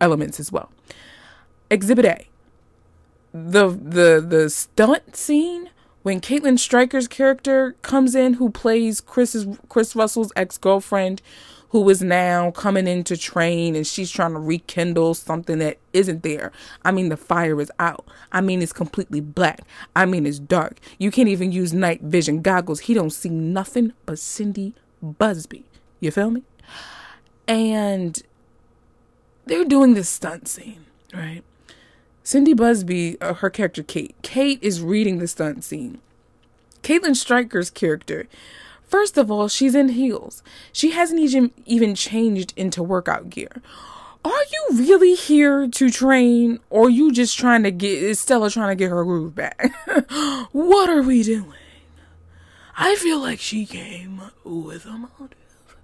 elements 0.00 0.40
as 0.40 0.50
well. 0.50 0.72
Exhibit 1.68 2.06
A. 2.06 2.26
The 3.34 3.68
the 3.68 4.24
the 4.26 4.48
stunt 4.48 5.16
scene 5.16 5.68
when 6.06 6.20
Caitlin 6.20 6.56
Stryker's 6.56 7.08
character 7.08 7.74
comes 7.82 8.14
in, 8.14 8.34
who 8.34 8.48
plays 8.48 9.00
Chris's 9.00 9.58
Chris 9.68 9.96
Russell's 9.96 10.32
ex 10.36 10.56
girlfriend, 10.56 11.20
who 11.70 11.90
is 11.90 12.00
now 12.00 12.52
coming 12.52 12.86
in 12.86 13.02
to 13.02 13.16
train 13.16 13.74
and 13.74 13.84
she's 13.84 14.08
trying 14.08 14.32
to 14.34 14.38
rekindle 14.38 15.14
something 15.14 15.58
that 15.58 15.78
isn't 15.92 16.22
there. 16.22 16.52
I 16.84 16.92
mean, 16.92 17.08
the 17.08 17.16
fire 17.16 17.60
is 17.60 17.72
out. 17.80 18.06
I 18.30 18.40
mean, 18.40 18.62
it's 18.62 18.72
completely 18.72 19.20
black. 19.20 19.62
I 19.96 20.06
mean, 20.06 20.26
it's 20.26 20.38
dark. 20.38 20.78
You 20.96 21.10
can't 21.10 21.28
even 21.28 21.50
use 21.50 21.74
night 21.74 22.02
vision 22.02 22.40
goggles. 22.40 22.78
He 22.78 22.94
don't 22.94 23.10
see 23.10 23.30
nothing 23.30 23.92
but 24.04 24.20
Cindy 24.20 24.76
Busby. 25.02 25.64
You 25.98 26.12
feel 26.12 26.30
me? 26.30 26.44
And 27.48 28.22
they're 29.46 29.64
doing 29.64 29.94
this 29.94 30.08
stunt 30.08 30.46
scene, 30.46 30.86
right? 31.12 31.42
Cindy 32.26 32.54
Busby, 32.54 33.16
uh, 33.20 33.34
her 33.34 33.48
character 33.48 33.84
Kate. 33.84 34.16
Kate 34.22 34.58
is 34.60 34.82
reading 34.82 35.18
the 35.20 35.28
stunt 35.28 35.62
scene. 35.62 36.00
Caitlin 36.82 37.14
Stryker's 37.14 37.70
character, 37.70 38.26
first 38.82 39.16
of 39.16 39.30
all, 39.30 39.46
she's 39.46 39.76
in 39.76 39.90
heels. 39.90 40.42
She 40.72 40.90
hasn't 40.90 41.20
even 41.20 41.52
even 41.66 41.94
changed 41.94 42.52
into 42.56 42.82
workout 42.82 43.30
gear. 43.30 43.62
Are 44.24 44.42
you 44.52 44.66
really 44.72 45.14
here 45.14 45.68
to 45.68 45.88
train, 45.88 46.58
or 46.68 46.86
are 46.86 46.90
you 46.90 47.12
just 47.12 47.38
trying 47.38 47.62
to 47.62 47.70
get? 47.70 48.02
Is 48.02 48.18
Stella 48.18 48.50
trying 48.50 48.76
to 48.76 48.84
get 48.84 48.90
her 48.90 49.04
groove 49.04 49.36
back? 49.36 49.72
what 50.50 50.90
are 50.90 51.02
we 51.02 51.22
doing? 51.22 51.52
I 52.76 52.96
feel 52.96 53.20
like 53.20 53.38
she 53.38 53.64
came 53.66 54.20
with 54.42 54.84
a 54.84 54.98
motive, 54.98 55.76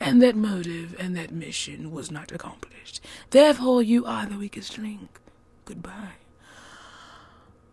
and 0.00 0.22
that 0.22 0.36
motive 0.36 0.96
and 0.98 1.14
that 1.18 1.32
mission 1.32 1.90
was 1.90 2.10
not 2.10 2.32
accomplished. 2.32 3.02
Therefore, 3.28 3.82
you 3.82 4.06
are 4.06 4.24
the 4.24 4.38
weakest 4.38 4.78
link 4.78 5.18
goodbye. 5.72 6.12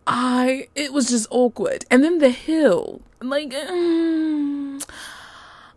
I 0.06 0.68
it 0.74 0.92
was 0.92 1.10
just 1.10 1.26
awkward. 1.30 1.84
And 1.90 2.02
then 2.02 2.18
the 2.18 2.30
hill, 2.30 3.02
like 3.20 3.50
mm, 3.50 4.82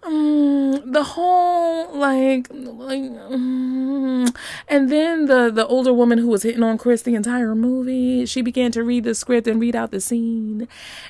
mm, 0.01 0.91
the 0.91 1.03
whole 1.03 1.95
like 1.95 2.47
like 2.49 3.01
mm. 3.01 4.35
and 4.67 4.89
then 4.89 5.25
the 5.25 5.51
the 5.51 5.67
older 5.67 5.93
woman 5.93 6.17
who 6.17 6.29
was 6.29 6.43
hitting 6.43 6.63
on 6.63 6.77
Chris 6.77 7.01
the 7.01 7.13
entire 7.13 7.53
movie, 7.53 8.25
she 8.25 8.41
began 8.41 8.71
to 8.71 8.83
read 8.83 9.03
the 9.03 9.13
script 9.13 9.47
and 9.47 9.59
read 9.59 9.75
out 9.75 9.91
the 9.91 9.99
scene. 9.99 10.67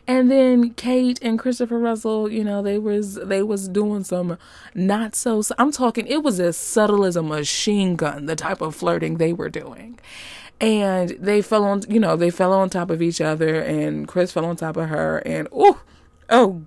And 0.08 0.32
then 0.32 0.71
Kate 0.71 1.19
and 1.21 1.38
Christopher 1.38 1.80
Russell, 1.80 2.30
you 2.30 2.43
know, 2.43 2.62
they 2.63 2.80
was 2.80 3.15
they 3.15 3.43
was 3.43 3.69
doing 3.69 4.04
some 4.04 4.38
not 4.73 5.15
so 5.15 5.43
I'm 5.60 5.71
talking 5.71 6.08
it 6.08 6.23
was 6.23 6.39
as 6.39 6.58
subtle 6.58 7.06
as 7.06 7.15
a 7.15 7.23
machine 7.23 7.95
gun 7.95 8.26
the 8.26 8.36
type 8.36 8.60
of 8.60 8.76
flirting 8.76 9.17
they 9.17 9.32
were 9.32 9.49
doing 9.49 9.99
and 10.63 11.10
they 11.19 11.41
fell 11.41 11.65
on 11.65 11.82
you 11.89 11.99
know 11.99 12.15
they 12.15 12.30
fell 12.30 12.54
on 12.54 12.69
top 12.69 12.89
of 12.89 13.02
each 13.02 13.19
other 13.19 13.60
and 13.60 14.08
chris 14.08 14.32
fell 14.32 14.45
on 14.45 14.56
top 14.56 14.78
of 14.78 14.88
her 14.88 15.17
and 15.26 15.45
oh 15.52 15.82
oh 16.30 16.63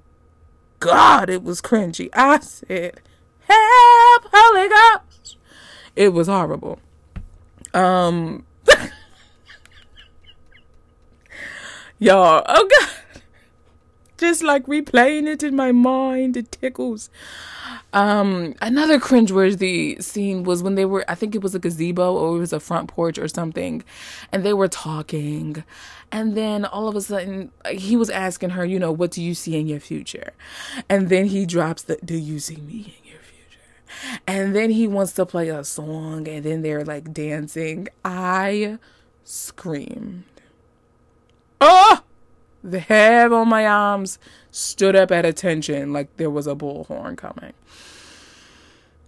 god 0.80 1.30
it 1.30 1.42
was 1.42 1.62
cringy. 1.62 2.11
I 2.12 2.40
said 2.40 3.00
help 3.40 4.24
holy 4.30 4.68
ghost. 4.68 5.38
It 5.94 6.11
was 6.11 6.26
horrible. 6.26 6.78
Um 7.72 8.44
y'all 11.98 12.42
oh 12.46 12.68
god 12.78 12.88
just 14.18 14.42
like 14.42 14.66
replaying 14.66 15.26
it 15.26 15.42
in 15.42 15.55
my 15.55 15.72
mind 15.72 16.37
it 16.37 16.52
tickles 16.52 17.11
um, 17.92 18.55
another 18.61 18.98
cringeworthy 18.98 20.02
scene 20.02 20.42
was 20.42 20.62
when 20.62 20.74
they 20.74 20.85
were, 20.85 21.05
I 21.09 21.14
think 21.14 21.35
it 21.35 21.42
was 21.42 21.55
a 21.55 21.59
gazebo 21.59 22.14
or 22.14 22.37
it 22.37 22.40
was 22.40 22.52
a 22.52 22.61
front 22.61 22.88
porch 22.88 23.18
or 23.18 23.29
something, 23.29 23.85
and 24.33 24.44
they 24.44 24.52
were 24.52 24.68
talking. 24.68 25.64
And 26.12 26.37
then 26.37 26.64
all 26.64 26.88
of 26.88 26.96
a 26.96 27.00
sudden, 27.00 27.50
he 27.70 27.96
was 27.96 28.11
asking 28.11 28.50
her, 28.50 28.64
you 28.64 28.79
know, 28.79 28.92
what 28.92 29.12
do 29.12 29.22
you 29.22 29.35
see 29.35 29.59
in 29.59 29.66
your 29.66 29.81
future? 29.81 30.33
And 30.88 31.09
then 31.09 31.26
he 31.26 31.46
drops 31.46 31.83
the, 31.85 31.96
do 32.05 32.16
you 32.16 32.38
see 32.38 32.57
me 32.57 32.94
in 33.02 33.11
your 33.11 33.20
future? 33.20 34.20
And 34.26 34.55
then 34.55 34.70
he 34.70 34.87
wants 34.87 35.12
to 35.12 35.26
play 35.26 35.48
a 35.48 35.64
song, 35.64 36.29
and 36.29 36.44
then 36.44 36.62
they're 36.62 36.85
like 36.85 37.12
dancing. 37.12 37.88
I 38.05 38.79
screamed. 39.24 40.24
Oh! 41.61 42.02
The 42.66 42.81
hair 42.81 43.33
on 43.33 43.48
my 43.48 43.64
arms 43.64 44.18
stood 44.50 44.96
up 44.96 45.12
at 45.12 45.24
attention 45.24 45.92
like 45.92 46.16
there 46.16 46.29
was 46.29 46.48
a 46.48 46.57
bullhorn 46.57 47.16
coming. 47.16 47.52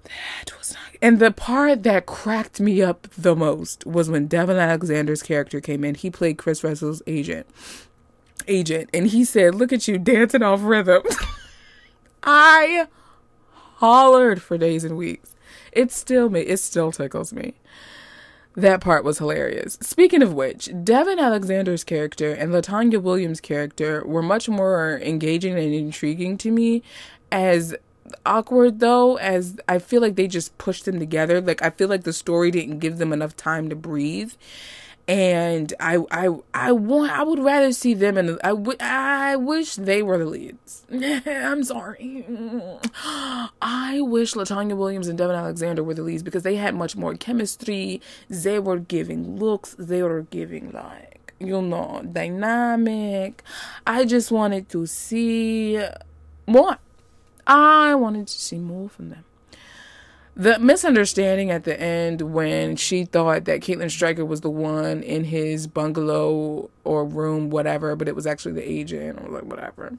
That 0.05 0.57
was 0.57 0.75
not. 0.75 0.97
And 1.03 1.19
the 1.19 1.33
part 1.33 1.83
that 1.83 2.07
cracked 2.07 2.61
me 2.61 2.83
up 2.83 3.09
the 3.19 3.35
most 3.35 3.85
was 3.85 4.09
when 4.09 4.29
Devon 4.29 4.59
Alexander's 4.59 5.25
character 5.25 5.61
came 5.61 5.83
in. 5.83 5.97
He 5.97 6.09
played 6.09 6.39
Chris 6.39 6.63
Russell's 6.63 7.03
agent. 7.09 7.49
Agent, 8.47 8.91
and 8.95 9.09
he 9.09 9.25
said, 9.25 9.57
"Look 9.57 9.73
at 9.73 9.89
you 9.89 9.99
dancing 9.99 10.43
off 10.43 10.63
rhythm." 10.63 11.03
I 12.23 12.87
hollered 13.77 14.41
for 14.41 14.57
days 14.57 14.85
and 14.85 14.97
weeks. 14.97 15.35
It 15.73 15.91
still 15.91 16.31
me. 16.31 16.41
It 16.43 16.59
still 16.59 16.93
tickles 16.93 17.33
me. 17.33 17.55
That 18.59 18.81
part 18.81 19.05
was 19.05 19.19
hilarious. 19.19 19.79
Speaking 19.81 20.21
of 20.21 20.35
which, 20.35 20.69
Devon 20.83 21.21
Alexander's 21.21 21.85
character 21.85 22.33
and 22.33 22.53
Latanya 22.53 23.01
Williams' 23.01 23.41
character 23.41 24.03
were 24.05 24.21
much 24.21 24.49
more 24.49 24.99
engaging 25.01 25.57
and 25.57 25.73
intriguing 25.73 26.37
to 26.39 26.51
me 26.51 26.83
as 27.31 27.77
awkward 28.27 28.81
though 28.81 29.17
as 29.19 29.61
I 29.69 29.79
feel 29.79 30.01
like 30.01 30.17
they 30.17 30.27
just 30.27 30.59
pushed 30.59 30.87
them 30.87 30.99
together. 30.99 31.41
Like 31.41 31.63
I 31.63 31.71
feel 31.71 31.87
like 31.87 32.03
the 32.03 32.13
story 32.13 32.51
didn't 32.51 32.81
give 32.81 32.99
them 32.99 33.13
enough 33.13 33.37
time 33.37 33.69
to 33.69 33.77
breathe. 33.77 34.33
And 35.09 35.73
I 35.81 36.05
I 36.11 36.29
I 36.53 36.73
want 36.73 37.13
I 37.13 37.23
would 37.23 37.39
rather 37.39 37.73
see 37.73 37.95
them 37.95 38.19
and 38.19 38.39
I 38.45 38.53
would 38.53 38.81
I 38.83 39.37
wish 39.37 39.77
they 39.77 40.03
were 40.03 40.19
the 40.19 40.27
leads. 40.27 40.85
I'm 41.27 41.65
sorry. 41.65 42.27
I 43.63 44.01
wish 44.03 44.35
Latanya 44.35 44.77
Williams 44.77 45.09
and 45.09 45.17
Devon 45.17 45.35
Alexander 45.35 45.83
were 45.83 45.95
the 45.95 46.03
leads 46.03 46.23
because 46.23 46.43
they 46.43 46.57
had 46.57 46.75
much 46.75 46.95
more 46.95 47.15
chemistry. 47.15 48.03
They 48.29 48.59
were 48.59 48.79
giving 48.79 49.39
looks. 49.39 49.75
They 49.79 50.03
were 50.03 50.23
giving 50.23 50.73
like 50.73 51.33
you 51.39 51.63
know 51.63 52.03
dynamic. 52.13 53.43
I 53.87 54.05
just 54.05 54.31
wanted 54.31 54.69
to 54.71 54.87
see 54.87 55.83
more. 56.47 56.77
I 57.47 57.95
wanted 57.95 58.27
to 58.27 58.39
see 58.39 58.59
more 58.59 58.91
from 58.91 59.09
them. 59.09 59.25
The 60.39 60.57
misunderstanding 60.61 61.51
at 61.51 61.65
the 61.65 61.79
end 61.79 62.23
when 62.23 62.77
she 62.77 63.05
thought 63.05 63.45
that 63.47 63.61
Caitlin 63.61 63.91
Stryker 63.91 64.25
was 64.25 64.41
the 64.41 64.49
one 64.49 65.03
in 65.03 65.25
his 65.25 65.67
bungalow 65.67 66.71
or 66.85 67.05
room, 67.05 67.51
whatever, 67.51 67.97
but 67.97 68.07
it 68.07 68.15
was 68.15 68.25
actually 68.25 68.53
the 68.53 68.71
agent. 68.71 69.21
or 69.21 69.29
like, 69.29 69.45
whatever. 69.45 69.99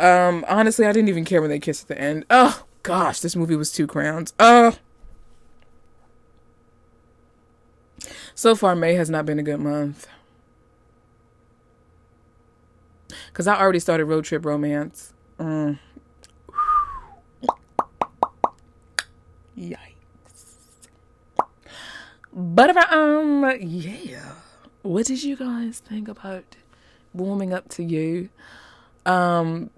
Um, 0.00 0.46
honestly, 0.48 0.86
I 0.86 0.92
didn't 0.92 1.10
even 1.10 1.26
care 1.26 1.42
when 1.42 1.50
they 1.50 1.58
kissed 1.58 1.82
at 1.82 1.88
the 1.88 2.00
end. 2.00 2.24
Oh 2.30 2.64
gosh, 2.82 3.20
this 3.20 3.36
movie 3.36 3.56
was 3.56 3.70
two 3.70 3.86
crowns. 3.86 4.32
Oh. 4.40 4.78
So 8.34 8.56
far, 8.56 8.74
May 8.74 8.94
has 8.94 9.10
not 9.10 9.26
been 9.26 9.38
a 9.38 9.42
good 9.42 9.60
month. 9.60 10.08
Cause 13.34 13.46
I 13.46 13.60
already 13.60 13.80
started 13.80 14.06
road 14.06 14.24
trip 14.24 14.46
romance. 14.46 15.12
Mm. 15.38 15.78
Yikes. 19.60 20.86
But 22.32 22.76
um, 22.92 23.44
yeah. 23.60 24.32
What 24.82 25.06
did 25.06 25.22
you 25.22 25.36
guys 25.36 25.80
think 25.80 26.08
about 26.08 26.56
warming 27.12 27.52
up 27.52 27.68
to 27.70 27.82
you? 27.82 28.30
Um, 29.04 29.70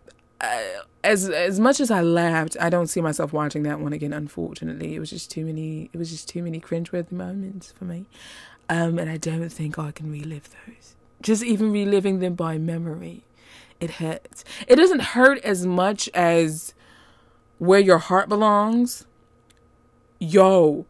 as 1.02 1.28
as 1.28 1.58
much 1.58 1.80
as 1.80 1.90
I 1.90 2.00
laughed, 2.00 2.56
I 2.60 2.70
don't 2.70 2.86
see 2.86 3.00
myself 3.00 3.32
watching 3.32 3.64
that 3.64 3.80
one 3.80 3.92
again. 3.92 4.12
Unfortunately, 4.12 4.94
it 4.94 5.00
was 5.00 5.10
just 5.10 5.30
too 5.30 5.44
many. 5.44 5.90
It 5.92 5.98
was 5.98 6.10
just 6.10 6.28
too 6.28 6.42
many 6.42 6.60
cringeworthy 6.60 7.12
moments 7.12 7.72
for 7.72 7.84
me, 7.84 8.06
um, 8.68 8.98
and 8.98 9.10
I 9.10 9.16
don't 9.16 9.48
think 9.48 9.78
I 9.78 9.90
can 9.90 10.10
relive 10.10 10.48
those. 10.66 10.94
Just 11.20 11.42
even 11.42 11.72
reliving 11.72 12.20
them 12.20 12.34
by 12.34 12.58
memory, 12.58 13.24
it 13.80 13.92
hurts. 13.92 14.44
It 14.68 14.76
doesn't 14.76 15.02
hurt 15.02 15.38
as 15.38 15.66
much 15.66 16.08
as 16.14 16.74
where 17.58 17.80
your 17.80 17.98
heart 17.98 18.28
belongs. 18.28 19.06
Yo, 20.22 20.86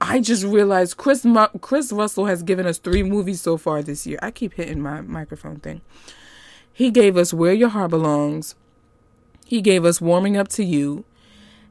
I 0.00 0.18
just 0.18 0.42
realized 0.42 0.96
Chris 0.96 1.24
Chris 1.60 1.92
Russell 1.92 2.26
has 2.26 2.42
given 2.42 2.66
us 2.66 2.76
three 2.76 3.04
movies 3.04 3.40
so 3.40 3.56
far 3.56 3.84
this 3.84 4.04
year. 4.04 4.18
I 4.20 4.32
keep 4.32 4.54
hitting 4.54 4.80
my 4.80 5.00
microphone 5.00 5.60
thing. 5.60 5.80
He 6.72 6.90
gave 6.90 7.16
us 7.16 7.32
Where 7.32 7.52
Your 7.52 7.68
Heart 7.68 7.90
Belongs. 7.90 8.56
He 9.44 9.60
gave 9.60 9.84
us 9.84 10.00
Warming 10.00 10.36
Up 10.36 10.48
to 10.48 10.64
You. 10.64 11.04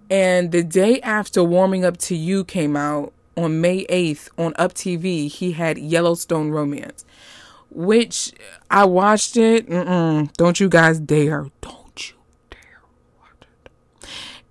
And 0.10 0.54
the 0.54 0.64
day 0.64 1.02
after 1.02 1.44
Warming 1.44 1.84
Up 1.84 1.98
to 1.98 2.16
You 2.16 2.46
came 2.46 2.78
out 2.78 3.12
on 3.36 3.60
May 3.60 3.86
8th 3.88 4.30
on 4.38 4.54
Up 4.56 4.74
TV, 4.74 5.30
he 5.30 5.52
had 5.52 5.78
Yellowstone 5.78 6.52
Romance, 6.52 7.04
which 7.70 8.32
I 8.72 8.86
watched 8.86 9.36
it. 9.36 9.68
Mm-mm, 9.68 10.32
don't 10.38 10.58
you 10.62 10.70
guys 10.70 11.02
dare. 11.02 11.50
Don't 11.60 11.85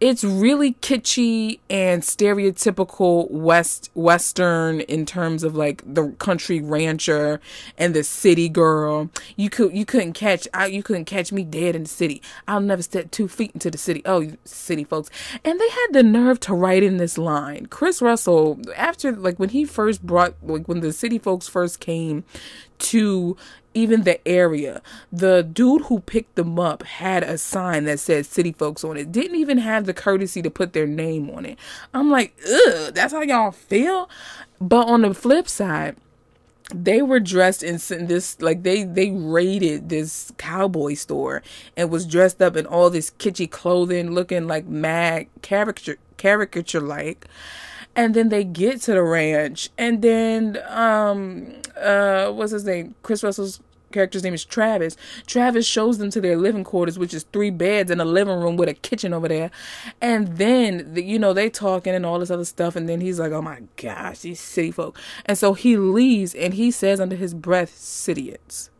it's 0.00 0.24
really 0.24 0.74
kitschy 0.74 1.60
and 1.70 2.02
stereotypical 2.02 3.30
west 3.30 3.90
western 3.94 4.80
in 4.80 5.06
terms 5.06 5.44
of 5.44 5.54
like 5.54 5.82
the 5.86 6.08
country 6.18 6.60
rancher 6.60 7.40
and 7.78 7.94
the 7.94 8.02
city 8.02 8.48
girl. 8.48 9.08
You 9.36 9.50
could 9.50 9.72
you 9.72 9.84
couldn't 9.84 10.14
catch 10.14 10.48
I, 10.52 10.66
you 10.66 10.82
couldn't 10.82 11.04
catch 11.04 11.32
me 11.32 11.44
dead 11.44 11.76
in 11.76 11.84
the 11.84 11.88
city. 11.88 12.20
I'll 12.48 12.60
never 12.60 12.82
step 12.82 13.10
two 13.10 13.28
feet 13.28 13.52
into 13.54 13.70
the 13.70 13.78
city. 13.78 14.02
Oh, 14.04 14.32
city 14.44 14.84
folks, 14.84 15.10
and 15.44 15.60
they 15.60 15.70
had 15.70 15.88
the 15.92 16.02
nerve 16.02 16.40
to 16.40 16.54
write 16.54 16.82
in 16.82 16.96
this 16.96 17.16
line. 17.16 17.66
Chris 17.66 18.02
Russell 18.02 18.60
after 18.76 19.12
like 19.12 19.38
when 19.38 19.50
he 19.50 19.64
first 19.64 20.02
brought 20.04 20.34
like 20.42 20.66
when 20.66 20.80
the 20.80 20.92
city 20.92 21.18
folks 21.18 21.46
first 21.46 21.80
came 21.80 22.24
to 22.78 23.36
even 23.74 24.02
the 24.02 24.26
area. 24.26 24.80
The 25.12 25.42
dude 25.42 25.82
who 25.82 26.00
picked 26.00 26.36
them 26.36 26.58
up 26.58 26.82
had 26.82 27.22
a 27.22 27.36
sign 27.38 27.84
that 27.84 28.00
said 28.00 28.26
city 28.26 28.52
folks 28.52 28.84
on 28.84 28.96
it. 28.96 29.12
Didn't 29.12 29.36
even 29.36 29.58
have 29.58 29.86
the 29.86 29.94
courtesy 29.94 30.42
to 30.42 30.50
put 30.50 30.72
their 30.72 30.86
name 30.86 31.30
on 31.30 31.44
it. 31.44 31.58
I'm 31.92 32.10
like, 32.10 32.34
ugh, 32.44 32.94
that's 32.94 33.12
how 33.12 33.22
y'all 33.22 33.50
feel. 33.50 34.08
But 34.60 34.86
on 34.88 35.02
the 35.02 35.14
flip 35.14 35.48
side, 35.48 35.96
they 36.72 37.02
were 37.02 37.20
dressed 37.20 37.62
in 37.62 37.76
this 38.06 38.40
like 38.40 38.62
they 38.62 38.84
they 38.84 39.10
raided 39.10 39.90
this 39.90 40.32
cowboy 40.38 40.94
store 40.94 41.42
and 41.76 41.90
was 41.90 42.06
dressed 42.06 42.40
up 42.40 42.56
in 42.56 42.64
all 42.66 42.88
this 42.88 43.10
kitschy 43.18 43.50
clothing 43.50 44.12
looking 44.12 44.46
like 44.46 44.66
mad 44.66 45.26
caricature 45.42 45.98
caricature 46.16 46.80
like 46.80 47.26
and 47.94 48.14
then 48.14 48.30
they 48.30 48.44
get 48.44 48.80
to 48.80 48.92
the 48.92 49.02
ranch 49.02 49.68
and 49.76 50.00
then 50.00 50.58
um 50.68 51.54
uh 51.76 52.30
what's 52.30 52.52
his 52.52 52.64
name? 52.64 52.94
Chris 53.02 53.22
russell's 53.22 53.60
character's 53.92 54.24
name 54.24 54.34
is 54.34 54.44
travis. 54.44 54.96
Travis 55.26 55.66
shows 55.66 55.98
them 55.98 56.10
to 56.10 56.20
their 56.20 56.36
living 56.36 56.64
quarters 56.64 56.98
which 56.98 57.14
is 57.14 57.24
three 57.32 57.50
beds 57.50 57.90
and 57.90 58.00
a 58.00 58.04
living 58.04 58.40
room 58.40 58.56
with 58.56 58.68
a 58.68 58.74
kitchen 58.74 59.12
over 59.12 59.28
there. 59.28 59.50
And 60.00 60.36
then 60.36 60.94
the, 60.94 61.02
you 61.02 61.18
know 61.18 61.32
they 61.32 61.48
talking 61.48 61.94
and 61.94 62.04
all 62.04 62.18
this 62.18 62.30
other 62.30 62.44
stuff. 62.44 62.76
And 62.76 62.88
then 62.88 63.00
he's 63.00 63.20
like 63.20 63.32
oh 63.32 63.42
my 63.42 63.62
gosh 63.76 64.20
these 64.20 64.40
city 64.40 64.70
folk. 64.70 64.98
And 65.26 65.38
so 65.38 65.54
he 65.54 65.76
leaves 65.76 66.34
and 66.34 66.54
he 66.54 66.70
says 66.70 67.00
under 67.00 67.16
his 67.16 67.34
breath 67.34 68.08
idiots 68.08 68.70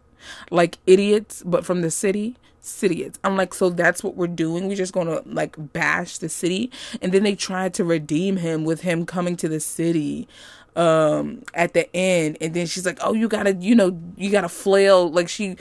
like 0.51 0.79
idiots 0.87 1.43
but 1.45 1.65
from 1.67 1.83
the 1.83 1.91
city 1.91 2.37
is. 2.65 3.19
I'm 3.23 3.37
like, 3.37 3.55
so 3.55 3.71
that's 3.71 4.03
what 4.03 4.17
we're 4.17 4.27
doing. 4.27 4.69
We're 4.69 4.77
just 4.77 4.93
gonna 4.93 5.23
like 5.27 5.57
bash 5.59 6.19
the 6.19 6.29
city. 6.29 6.71
And 7.03 7.13
then 7.13 7.23
they 7.23 7.35
tried 7.35 7.75
to 7.75 7.85
redeem 7.85 8.39
him 8.39 8.65
with 8.65 8.81
him 8.81 9.07
coming 9.07 9.37
to 9.37 9.49
the 9.49 9.61
city 9.61 10.27
um 10.77 11.43
at 11.55 11.73
the 11.75 11.95
end 11.95 12.37
and 12.41 12.55
then 12.55 12.67
she's 12.67 12.85
like 12.85 12.99
oh 13.03 13.13
you 13.13 13.29
gotta 13.29 13.55
you 13.55 13.75
know 13.75 13.99
you 14.17 14.31
gotta 14.31 14.49
flail 14.49 15.11
like 15.11 15.29
she 15.29 15.57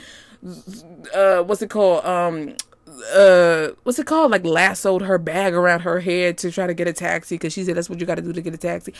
uh 1.14 1.42
what's 1.42 1.62
it 1.62 1.70
called 1.70 2.04
um 2.04 2.54
uh 3.14 3.68
what's 3.82 3.98
it 3.98 4.06
called 4.06 4.30
like 4.30 4.44
lassoed 4.44 5.02
her 5.02 5.18
bag 5.18 5.54
around 5.54 5.80
her 5.80 6.00
head 6.00 6.38
to 6.38 6.50
try 6.50 6.66
to 6.66 6.74
get 6.74 6.86
a 6.86 6.92
taxi 6.92 7.36
because 7.36 7.52
she 7.52 7.64
said 7.64 7.76
that's 7.76 7.90
what 7.90 8.00
you 8.00 8.06
got 8.06 8.16
to 8.16 8.22
do 8.22 8.32
to 8.32 8.40
get 8.40 8.54
a 8.54 8.58
taxi. 8.58 8.92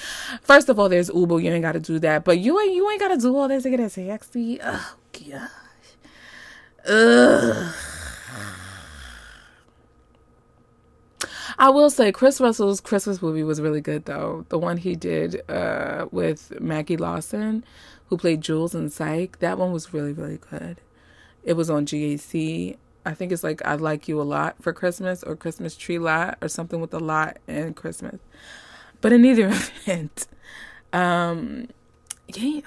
First 0.43 0.69
of 0.69 0.79
all 0.79 0.89
there's 0.89 1.11
uber 1.11 1.41
you 1.41 1.51
ain't 1.51 1.63
got 1.63 1.73
to 1.73 1.81
do 1.81 1.99
that 2.01 2.25
but 2.25 2.39
you 2.39 2.59
ain't 2.61 2.75
you 2.75 2.91
ain't 2.91 3.01
got 3.01 3.09
to 3.09 3.19
do 3.19 3.37
all 3.37 3.49
this 3.49 3.63
to 3.65 3.71
get 3.71 3.81
a 3.81 3.91
taxi. 3.91 4.59
Oh 4.63 4.97
gosh. 5.13 5.51
Ugh. 6.89 7.75
I 11.65 11.71
will 11.71 11.89
say 11.89 12.13
Chris 12.13 12.43
Russell's 12.43 12.79
Christmas 12.83 13.23
movie 13.23 13.43
was 13.43 13.59
really 13.59 13.81
good 13.81 14.05
though. 14.05 14.45
The 14.51 14.59
one 14.59 14.77
he 14.77 14.95
did 14.95 15.41
uh, 15.51 16.05
with 16.11 16.53
Maggie 16.61 16.99
Lawson, 16.99 17.65
who 18.09 18.19
played 18.19 18.43
Jules 18.43 18.75
in 18.75 18.91
Psych, 18.91 19.39
that 19.39 19.57
one 19.57 19.73
was 19.73 19.95
really 19.95 20.13
really 20.13 20.37
good. 20.51 20.83
It 21.43 21.55
was 21.55 21.71
on 21.71 21.87
GAC. 21.87 22.77
I 23.07 23.15
think 23.15 23.33
it's 23.33 23.43
like 23.43 23.65
I 23.65 23.77
like 23.77 24.09
you 24.09 24.21
a 24.21 24.29
lot 24.29 24.57
for 24.63 24.75
Christmas 24.75 25.23
or 25.23 25.37
Christmas 25.37 25.75
tree 25.75 25.99
lot 25.99 26.37
or 26.43 26.49
something 26.49 26.83
with 26.83 26.93
a 26.93 26.99
lot 26.99 27.39
and 27.49 27.75
Christmas. 27.75 28.21
But 29.01 29.15
in 29.15 29.25
either 29.25 29.47
event, 29.87 30.27
um, 30.93 31.69
yeah, 32.29 32.61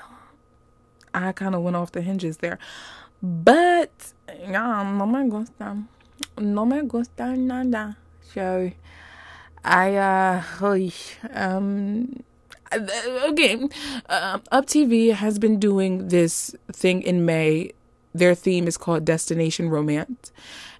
I 1.14 1.34
kind 1.34 1.54
of 1.54 1.62
went 1.62 1.76
off 1.76 1.92
the 1.92 2.02
hinges 2.02 2.38
there. 2.38 2.58
But 3.22 4.14
yeah, 4.28 4.92
no 4.98 5.06
me 5.06 5.30
gusta, 5.30 5.84
no 6.40 6.66
me 6.66 6.82
gusta 6.82 7.36
nada. 7.38 7.96
So 8.34 8.72
I 9.63 9.96
uh 9.96 10.44
um 11.34 12.24
again 12.72 13.70
uh, 14.10 14.40
up 14.52 14.66
tv 14.66 15.13
has 15.13 15.40
been 15.40 15.60
doing 15.60 16.10
this 16.10 16.56
thing 16.72 17.02
in 17.02 17.26
may. 17.26 17.72
Their 18.13 18.36
theme 18.36 18.68
is 18.68 18.78
called 18.78 19.06
destination 19.06 19.70
romance. 19.70 20.32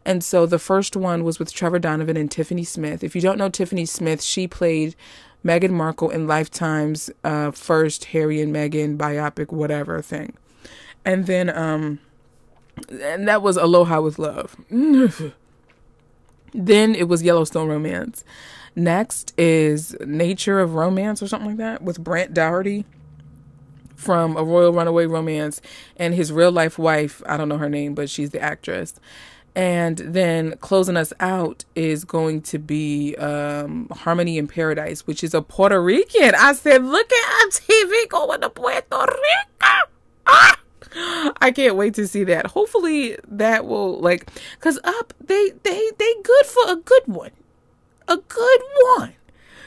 And 0.06 0.24
so 0.24 0.46
the 0.46 0.60
first 0.60 0.96
one 0.96 1.24
was 1.24 1.38
with 1.38 1.54
trevor 1.54 1.80
donovan 1.80 2.18
and 2.18 2.32
tiffany 2.32 2.64
smith. 2.64 3.04
If 3.04 3.16
you 3.16 3.22
don't 3.22 3.38
know 3.38 3.50
tiffany 3.50 3.86
smith 3.86 4.22
she 4.22 4.48
played 4.48 4.96
meghan 5.46 5.72
markle 5.72 6.10
in 6.10 6.28
lifetime's 6.28 7.10
uh, 7.24 7.52
first 7.52 8.06
harry 8.06 8.42
and 8.42 8.54
meghan 8.54 8.98
biopic 8.98 9.52
whatever 9.52 10.02
thing. 10.02 10.34
And 11.06 11.26
then 11.26 11.50
um 11.50 12.00
and 12.90 13.28
that 13.28 13.42
was 13.42 13.58
aloha 13.58 14.02
with 14.02 14.20
love 14.20 14.56
Then 16.54 16.96
it 16.96 17.08
was 17.08 17.24
Yellowstone 17.24 17.68
Romance. 17.68 18.24
Next 18.76 19.34
is 19.40 19.96
Nature 20.06 20.60
of 20.60 20.76
Romance 20.76 21.24
or 21.24 21.28
something 21.28 21.50
like 21.50 21.58
that 21.58 21.82
with 21.82 22.04
Brant 22.04 22.34
Daugherty 22.34 22.86
from 23.96 24.38
A 24.38 24.44
Royal 24.44 24.72
Runaway 24.72 25.08
Romance 25.08 25.62
and 25.98 26.14
his 26.14 26.32
real 26.32 26.52
life 26.52 26.78
wife. 26.78 27.22
I 27.26 27.38
don't 27.38 27.50
know 27.50 27.58
her 27.58 27.70
name, 27.70 27.96
but 27.96 28.10
she's 28.10 28.30
the 28.30 28.40
actress. 28.40 28.94
And 29.56 29.98
then 29.98 30.56
closing 30.58 30.96
us 30.96 31.12
out 31.20 31.66
is 31.74 32.06
going 32.06 32.44
to 32.44 32.60
be 32.60 33.16
um, 33.16 33.90
Harmony 33.92 34.38
in 34.38 34.48
Paradise, 34.48 35.08
which 35.08 35.24
is 35.24 35.34
a 35.34 35.42
Puerto 35.42 35.82
Rican. 35.82 36.36
I 36.36 36.54
said, 36.54 36.86
look 36.86 37.12
at 37.12 37.44
a 37.46 37.50
TV 37.50 38.08
going 38.10 38.42
to 38.42 38.52
Puerto 38.52 38.96
Rico. 38.96 39.90
Ah! 40.28 40.60
I 41.42 41.52
can't 41.52 41.76
wait 41.76 41.94
to 41.96 42.08
see 42.08 42.24
that. 42.26 42.48
Hopefully 42.48 43.18
that 43.28 43.66
will 43.66 44.00
like 44.00 44.30
cuz 44.60 44.80
up 44.84 45.14
they 45.24 45.52
they 45.64 45.92
they 45.98 46.14
good 46.24 46.46
for 46.46 46.72
a 46.72 46.76
good 46.76 47.04
one. 47.06 47.32
A 48.08 48.18
good 48.18 48.62
one. 48.96 49.14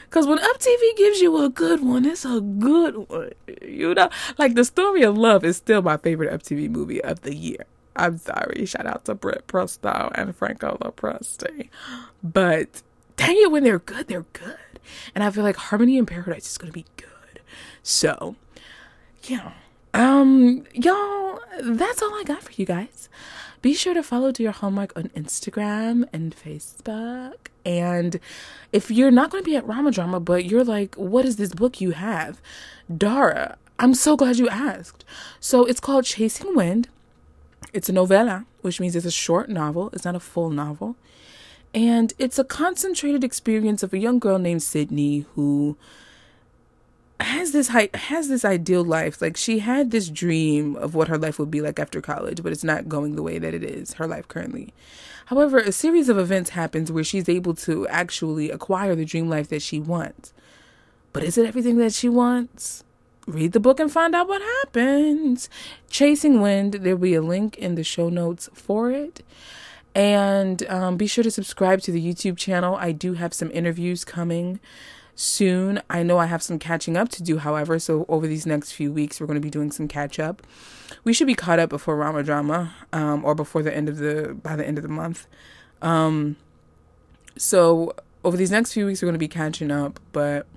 Cause 0.09 0.27
when 0.27 0.39
Up 0.39 0.57
TV 0.59 0.97
gives 0.97 1.21
you 1.21 1.41
a 1.41 1.47
good 1.47 1.81
one, 1.81 2.03
it's 2.03 2.25
a 2.25 2.41
good 2.41 3.09
one. 3.09 3.31
You 3.61 3.93
know, 3.93 4.09
like 4.37 4.55
the 4.55 4.65
story 4.65 5.03
of 5.03 5.17
love 5.17 5.45
is 5.45 5.55
still 5.55 5.81
my 5.81 5.95
favorite 5.95 6.33
Up 6.33 6.43
TV 6.43 6.69
movie 6.69 7.01
of 7.01 7.21
the 7.21 7.33
year. 7.33 7.65
I'm 7.95 8.17
sorry. 8.17 8.65
Shout 8.65 8.85
out 8.85 9.05
to 9.05 9.15
Brett 9.15 9.47
Presto 9.47 10.11
and 10.15 10.35
Franco 10.35 10.77
Lopresti. 10.81 11.69
But 12.21 12.81
dang 13.15 13.37
it, 13.37 13.51
when 13.51 13.63
they're 13.63 13.79
good, 13.79 14.07
they're 14.07 14.25
good. 14.33 14.57
And 15.15 15.23
I 15.23 15.31
feel 15.31 15.43
like 15.43 15.55
Harmony 15.55 15.97
in 15.97 16.05
Paradise 16.05 16.49
is 16.49 16.57
going 16.57 16.71
to 16.71 16.77
be 16.77 16.85
good. 16.97 17.41
So, 17.83 18.35
yeah. 19.23 19.53
Um, 19.93 20.65
y'all, 20.73 21.39
that's 21.61 22.01
all 22.01 22.13
I 22.15 22.23
got 22.23 22.43
for 22.43 22.51
you 22.53 22.65
guys. 22.65 23.09
Be 23.61 23.73
sure 23.73 23.93
to 23.93 24.01
follow 24.01 24.31
Dear 24.31 24.51
Hallmark 24.51 24.93
on 24.95 25.09
Instagram 25.09 26.07
and 26.11 26.35
Facebook. 26.35 27.35
And 27.63 28.19
if 28.71 28.89
you're 28.89 29.11
not 29.11 29.29
going 29.29 29.43
to 29.43 29.49
be 29.49 29.55
at 29.55 29.67
RomaDrama, 29.67 30.23
but 30.25 30.45
you're 30.45 30.63
like, 30.63 30.95
what 30.95 31.25
is 31.25 31.35
this 31.35 31.53
book 31.53 31.79
you 31.79 31.91
have? 31.91 32.41
Dara, 32.95 33.57
I'm 33.77 33.93
so 33.93 34.17
glad 34.17 34.37
you 34.37 34.49
asked. 34.49 35.05
So 35.39 35.65
it's 35.65 35.79
called 35.79 36.05
Chasing 36.05 36.55
Wind. 36.55 36.89
It's 37.73 37.89
a 37.89 37.93
novella, 37.93 38.45
which 38.61 38.79
means 38.79 38.95
it's 38.95 39.05
a 39.05 39.11
short 39.11 39.47
novel. 39.49 39.89
It's 39.93 40.05
not 40.05 40.15
a 40.15 40.19
full 40.19 40.49
novel. 40.49 40.95
And 41.73 42.13
it's 42.17 42.39
a 42.39 42.43
concentrated 42.43 43.23
experience 43.23 43.83
of 43.83 43.93
a 43.93 43.97
young 43.97 44.19
girl 44.19 44.39
named 44.39 44.63
Sydney 44.63 45.25
who 45.35 45.77
has 47.25 47.51
this 47.51 47.67
has 47.67 48.27
this 48.29 48.45
ideal 48.45 48.83
life. 48.83 49.21
Like 49.21 49.37
she 49.37 49.59
had 49.59 49.91
this 49.91 50.09
dream 50.09 50.75
of 50.75 50.95
what 50.95 51.07
her 51.07 51.17
life 51.17 51.39
would 51.39 51.51
be 51.51 51.61
like 51.61 51.79
after 51.79 52.01
college, 52.01 52.43
but 52.43 52.51
it's 52.51 52.63
not 52.63 52.89
going 52.89 53.15
the 53.15 53.23
way 53.23 53.37
that 53.39 53.53
it 53.53 53.63
is 53.63 53.93
her 53.93 54.07
life 54.07 54.27
currently. 54.27 54.73
However, 55.25 55.57
a 55.59 55.71
series 55.71 56.09
of 56.09 56.17
events 56.17 56.51
happens 56.51 56.91
where 56.91 57.03
she's 57.03 57.29
able 57.29 57.53
to 57.55 57.87
actually 57.87 58.51
acquire 58.51 58.95
the 58.95 59.05
dream 59.05 59.29
life 59.29 59.49
that 59.49 59.61
she 59.61 59.79
wants. 59.79 60.33
But 61.13 61.23
is 61.23 61.37
it 61.37 61.47
everything 61.47 61.77
that 61.77 61.93
she 61.93 62.09
wants? 62.09 62.83
Read 63.27 63.51
the 63.51 63.59
book 63.59 63.79
and 63.79 63.91
find 63.91 64.15
out 64.15 64.27
what 64.27 64.41
happens. 64.41 65.49
Chasing 65.89 66.41
Wind, 66.41 66.73
there'll 66.75 66.97
be 66.97 67.13
a 67.13 67.21
link 67.21 67.57
in 67.57 67.75
the 67.75 67.83
show 67.83 68.09
notes 68.09 68.49
for 68.53 68.91
it. 68.91 69.23
And 69.93 70.67
um, 70.69 70.97
be 70.97 71.07
sure 71.07 71.23
to 71.23 71.31
subscribe 71.31 71.81
to 71.81 71.91
the 71.91 72.03
YouTube 72.03 72.37
channel. 72.37 72.75
I 72.75 72.91
do 72.91 73.13
have 73.13 73.33
some 73.33 73.51
interviews 73.51 74.03
coming 74.03 74.59
soon. 75.21 75.81
I 75.89 76.03
know 76.03 76.17
I 76.17 76.25
have 76.25 76.41
some 76.41 76.59
catching 76.59 76.97
up 76.97 77.09
to 77.09 77.23
do, 77.23 77.37
however, 77.37 77.79
so 77.79 78.05
over 78.09 78.27
these 78.27 78.45
next 78.45 78.71
few 78.71 78.91
weeks, 78.91 79.19
we're 79.19 79.27
going 79.27 79.39
to 79.39 79.41
be 79.41 79.49
doing 79.49 79.71
some 79.71 79.87
catch 79.87 80.19
up. 80.19 80.41
We 81.03 81.13
should 81.13 81.27
be 81.27 81.35
caught 81.35 81.59
up 81.59 81.69
before 81.69 81.97
RomaDrama, 81.97 82.71
um, 82.91 83.23
or 83.23 83.35
before 83.35 83.61
the 83.63 83.75
end 83.75 83.87
of 83.87 83.97
the 83.97 84.37
by 84.41 84.55
the 84.55 84.67
end 84.67 84.77
of 84.77 84.81
the 84.81 84.89
month. 84.89 85.27
Um, 85.81 86.37
so 87.37 87.93
over 88.23 88.35
these 88.35 88.51
next 88.51 88.73
few 88.73 88.85
weeks, 88.85 89.01
we're 89.01 89.07
going 89.07 89.13
to 89.13 89.19
be 89.19 89.27
catching 89.27 89.71
up, 89.71 89.99
but 90.11 90.47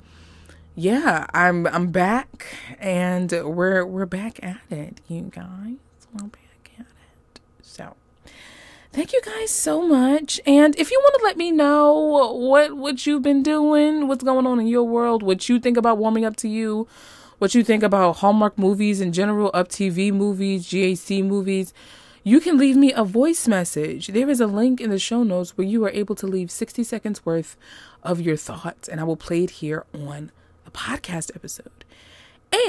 yeah, 0.75 1.27
I'm 1.33 1.67
I'm 1.67 1.89
back, 1.89 2.57
and 2.81 3.31
we're 3.31 3.85
we're 3.85 4.07
back 4.07 4.43
at 4.43 4.61
it, 4.71 5.01
you 5.09 5.31
guys. 5.31 5.77
We're 6.13 6.29
back. 6.29 6.44
Thank 8.95 9.13
you 9.13 9.21
guys 9.23 9.51
so 9.51 9.83
much. 9.83 10.41
And 10.47 10.79
if 10.79 10.93
you 10.93 11.01
want 11.03 11.17
to 11.19 11.25
let 11.25 11.37
me 11.37 11.51
know 11.51 11.93
what 12.31 12.77
what 12.77 13.09
you've 13.09 13.23
been 13.23 13.43
doing, 13.43 14.07
what's 14.07 14.23
going 14.23 14.47
on 14.47 14.61
in 14.61 14.69
your 14.69 14.85
world, 14.85 15.21
what 15.21 15.49
you 15.49 15.59
think 15.59 15.77
about 15.77 15.99
warming 15.99 16.25
up 16.25 16.37
to 16.37 16.49
you, 16.49 16.87
what 17.39 17.57
you 17.57 17.65
think 17.65 17.83
about 17.83 18.19
Hallmark 18.19 18.57
movies 18.57 19.01
in 19.01 19.13
general, 19.13 19.51
Up 19.53 19.69
TV 19.69 20.13
movies, 20.13 20.69
GAC 20.69 21.25
movies, 21.25 21.75
you 22.23 22.39
can 22.39 22.57
leave 22.57 22.77
me 22.77 22.93
a 22.93 23.03
voice 23.03 23.49
message. 23.49 24.07
There 24.07 24.31
is 24.31 24.41
a 24.41 24.47
link 24.47 24.81
in 24.81 24.91
the 24.91 25.01
show 25.01 25.25
notes 25.25 25.59
where 25.59 25.67
you 25.67 25.85
are 25.85 25.91
able 25.91 26.15
to 26.15 26.29
leave 26.29 26.53
60 26.53 26.85
seconds 26.85 27.27
worth 27.27 27.57
of 28.05 28.21
your 28.21 28.37
thoughts, 28.37 28.87
and 28.87 29.01
I 29.01 29.05
will 29.05 29.17
play 29.17 29.43
it 29.43 29.59
here 29.59 29.87
on 29.93 30.31
the 30.65 30.71
podcast 30.71 31.35
episode. 31.35 31.85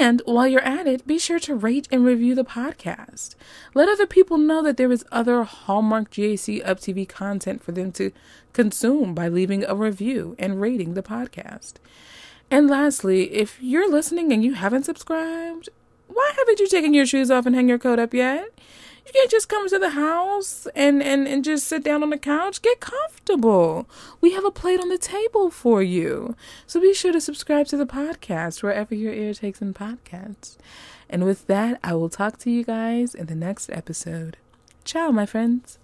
And 0.00 0.20
while 0.24 0.48
you're 0.48 0.60
at 0.62 0.86
it, 0.86 1.06
be 1.06 1.18
sure 1.18 1.38
to 1.40 1.54
rate 1.54 1.86
and 1.92 2.04
review 2.04 2.34
the 2.34 2.44
podcast. 2.44 3.36
Let 3.74 3.88
other 3.88 4.06
people 4.06 4.36
know 4.36 4.60
that 4.62 4.76
there 4.76 4.90
is 4.90 5.04
other 5.12 5.44
Hallmark 5.44 6.10
GAC 6.10 6.66
Up 6.66 6.80
TV 6.80 7.08
content 7.08 7.62
for 7.62 7.70
them 7.72 7.92
to 7.92 8.10
consume 8.52 9.14
by 9.14 9.28
leaving 9.28 9.64
a 9.64 9.76
review 9.76 10.34
and 10.38 10.60
rating 10.60 10.94
the 10.94 11.02
podcast. 11.02 11.74
And 12.50 12.68
lastly, 12.68 13.34
if 13.34 13.58
you're 13.60 13.90
listening 13.90 14.32
and 14.32 14.42
you 14.42 14.54
haven't 14.54 14.84
subscribed, 14.84 15.68
why 16.08 16.32
haven't 16.36 16.58
you 16.58 16.68
taken 16.68 16.94
your 16.94 17.06
shoes 17.06 17.30
off 17.30 17.46
and 17.46 17.54
hang 17.54 17.68
your 17.68 17.78
coat 17.78 17.98
up 17.98 18.14
yet? 18.14 18.48
You 19.06 19.12
can't 19.12 19.30
just 19.30 19.48
come 19.48 19.68
to 19.68 19.78
the 19.78 19.90
house 19.90 20.66
and, 20.74 21.00
and, 21.00 21.28
and 21.28 21.44
just 21.44 21.68
sit 21.68 21.84
down 21.84 22.02
on 22.02 22.10
the 22.10 22.18
couch. 22.18 22.60
Get 22.60 22.80
comfortable. 22.80 23.88
We 24.20 24.32
have 24.32 24.44
a 24.44 24.50
plate 24.50 24.80
on 24.80 24.88
the 24.88 24.98
table 24.98 25.48
for 25.50 25.80
you. 25.80 26.34
So 26.66 26.80
be 26.80 26.92
sure 26.92 27.12
to 27.12 27.20
subscribe 27.20 27.68
to 27.68 27.76
the 27.76 27.86
podcast 27.86 28.62
wherever 28.64 28.94
your 28.94 29.12
ear 29.12 29.32
takes 29.32 29.62
in 29.62 29.74
podcasts. 29.74 30.56
And 31.08 31.24
with 31.24 31.46
that, 31.46 31.78
I 31.84 31.94
will 31.94 32.08
talk 32.08 32.38
to 32.38 32.50
you 32.50 32.64
guys 32.64 33.14
in 33.14 33.26
the 33.26 33.36
next 33.36 33.70
episode. 33.70 34.38
Ciao, 34.84 35.12
my 35.12 35.24
friends. 35.24 35.78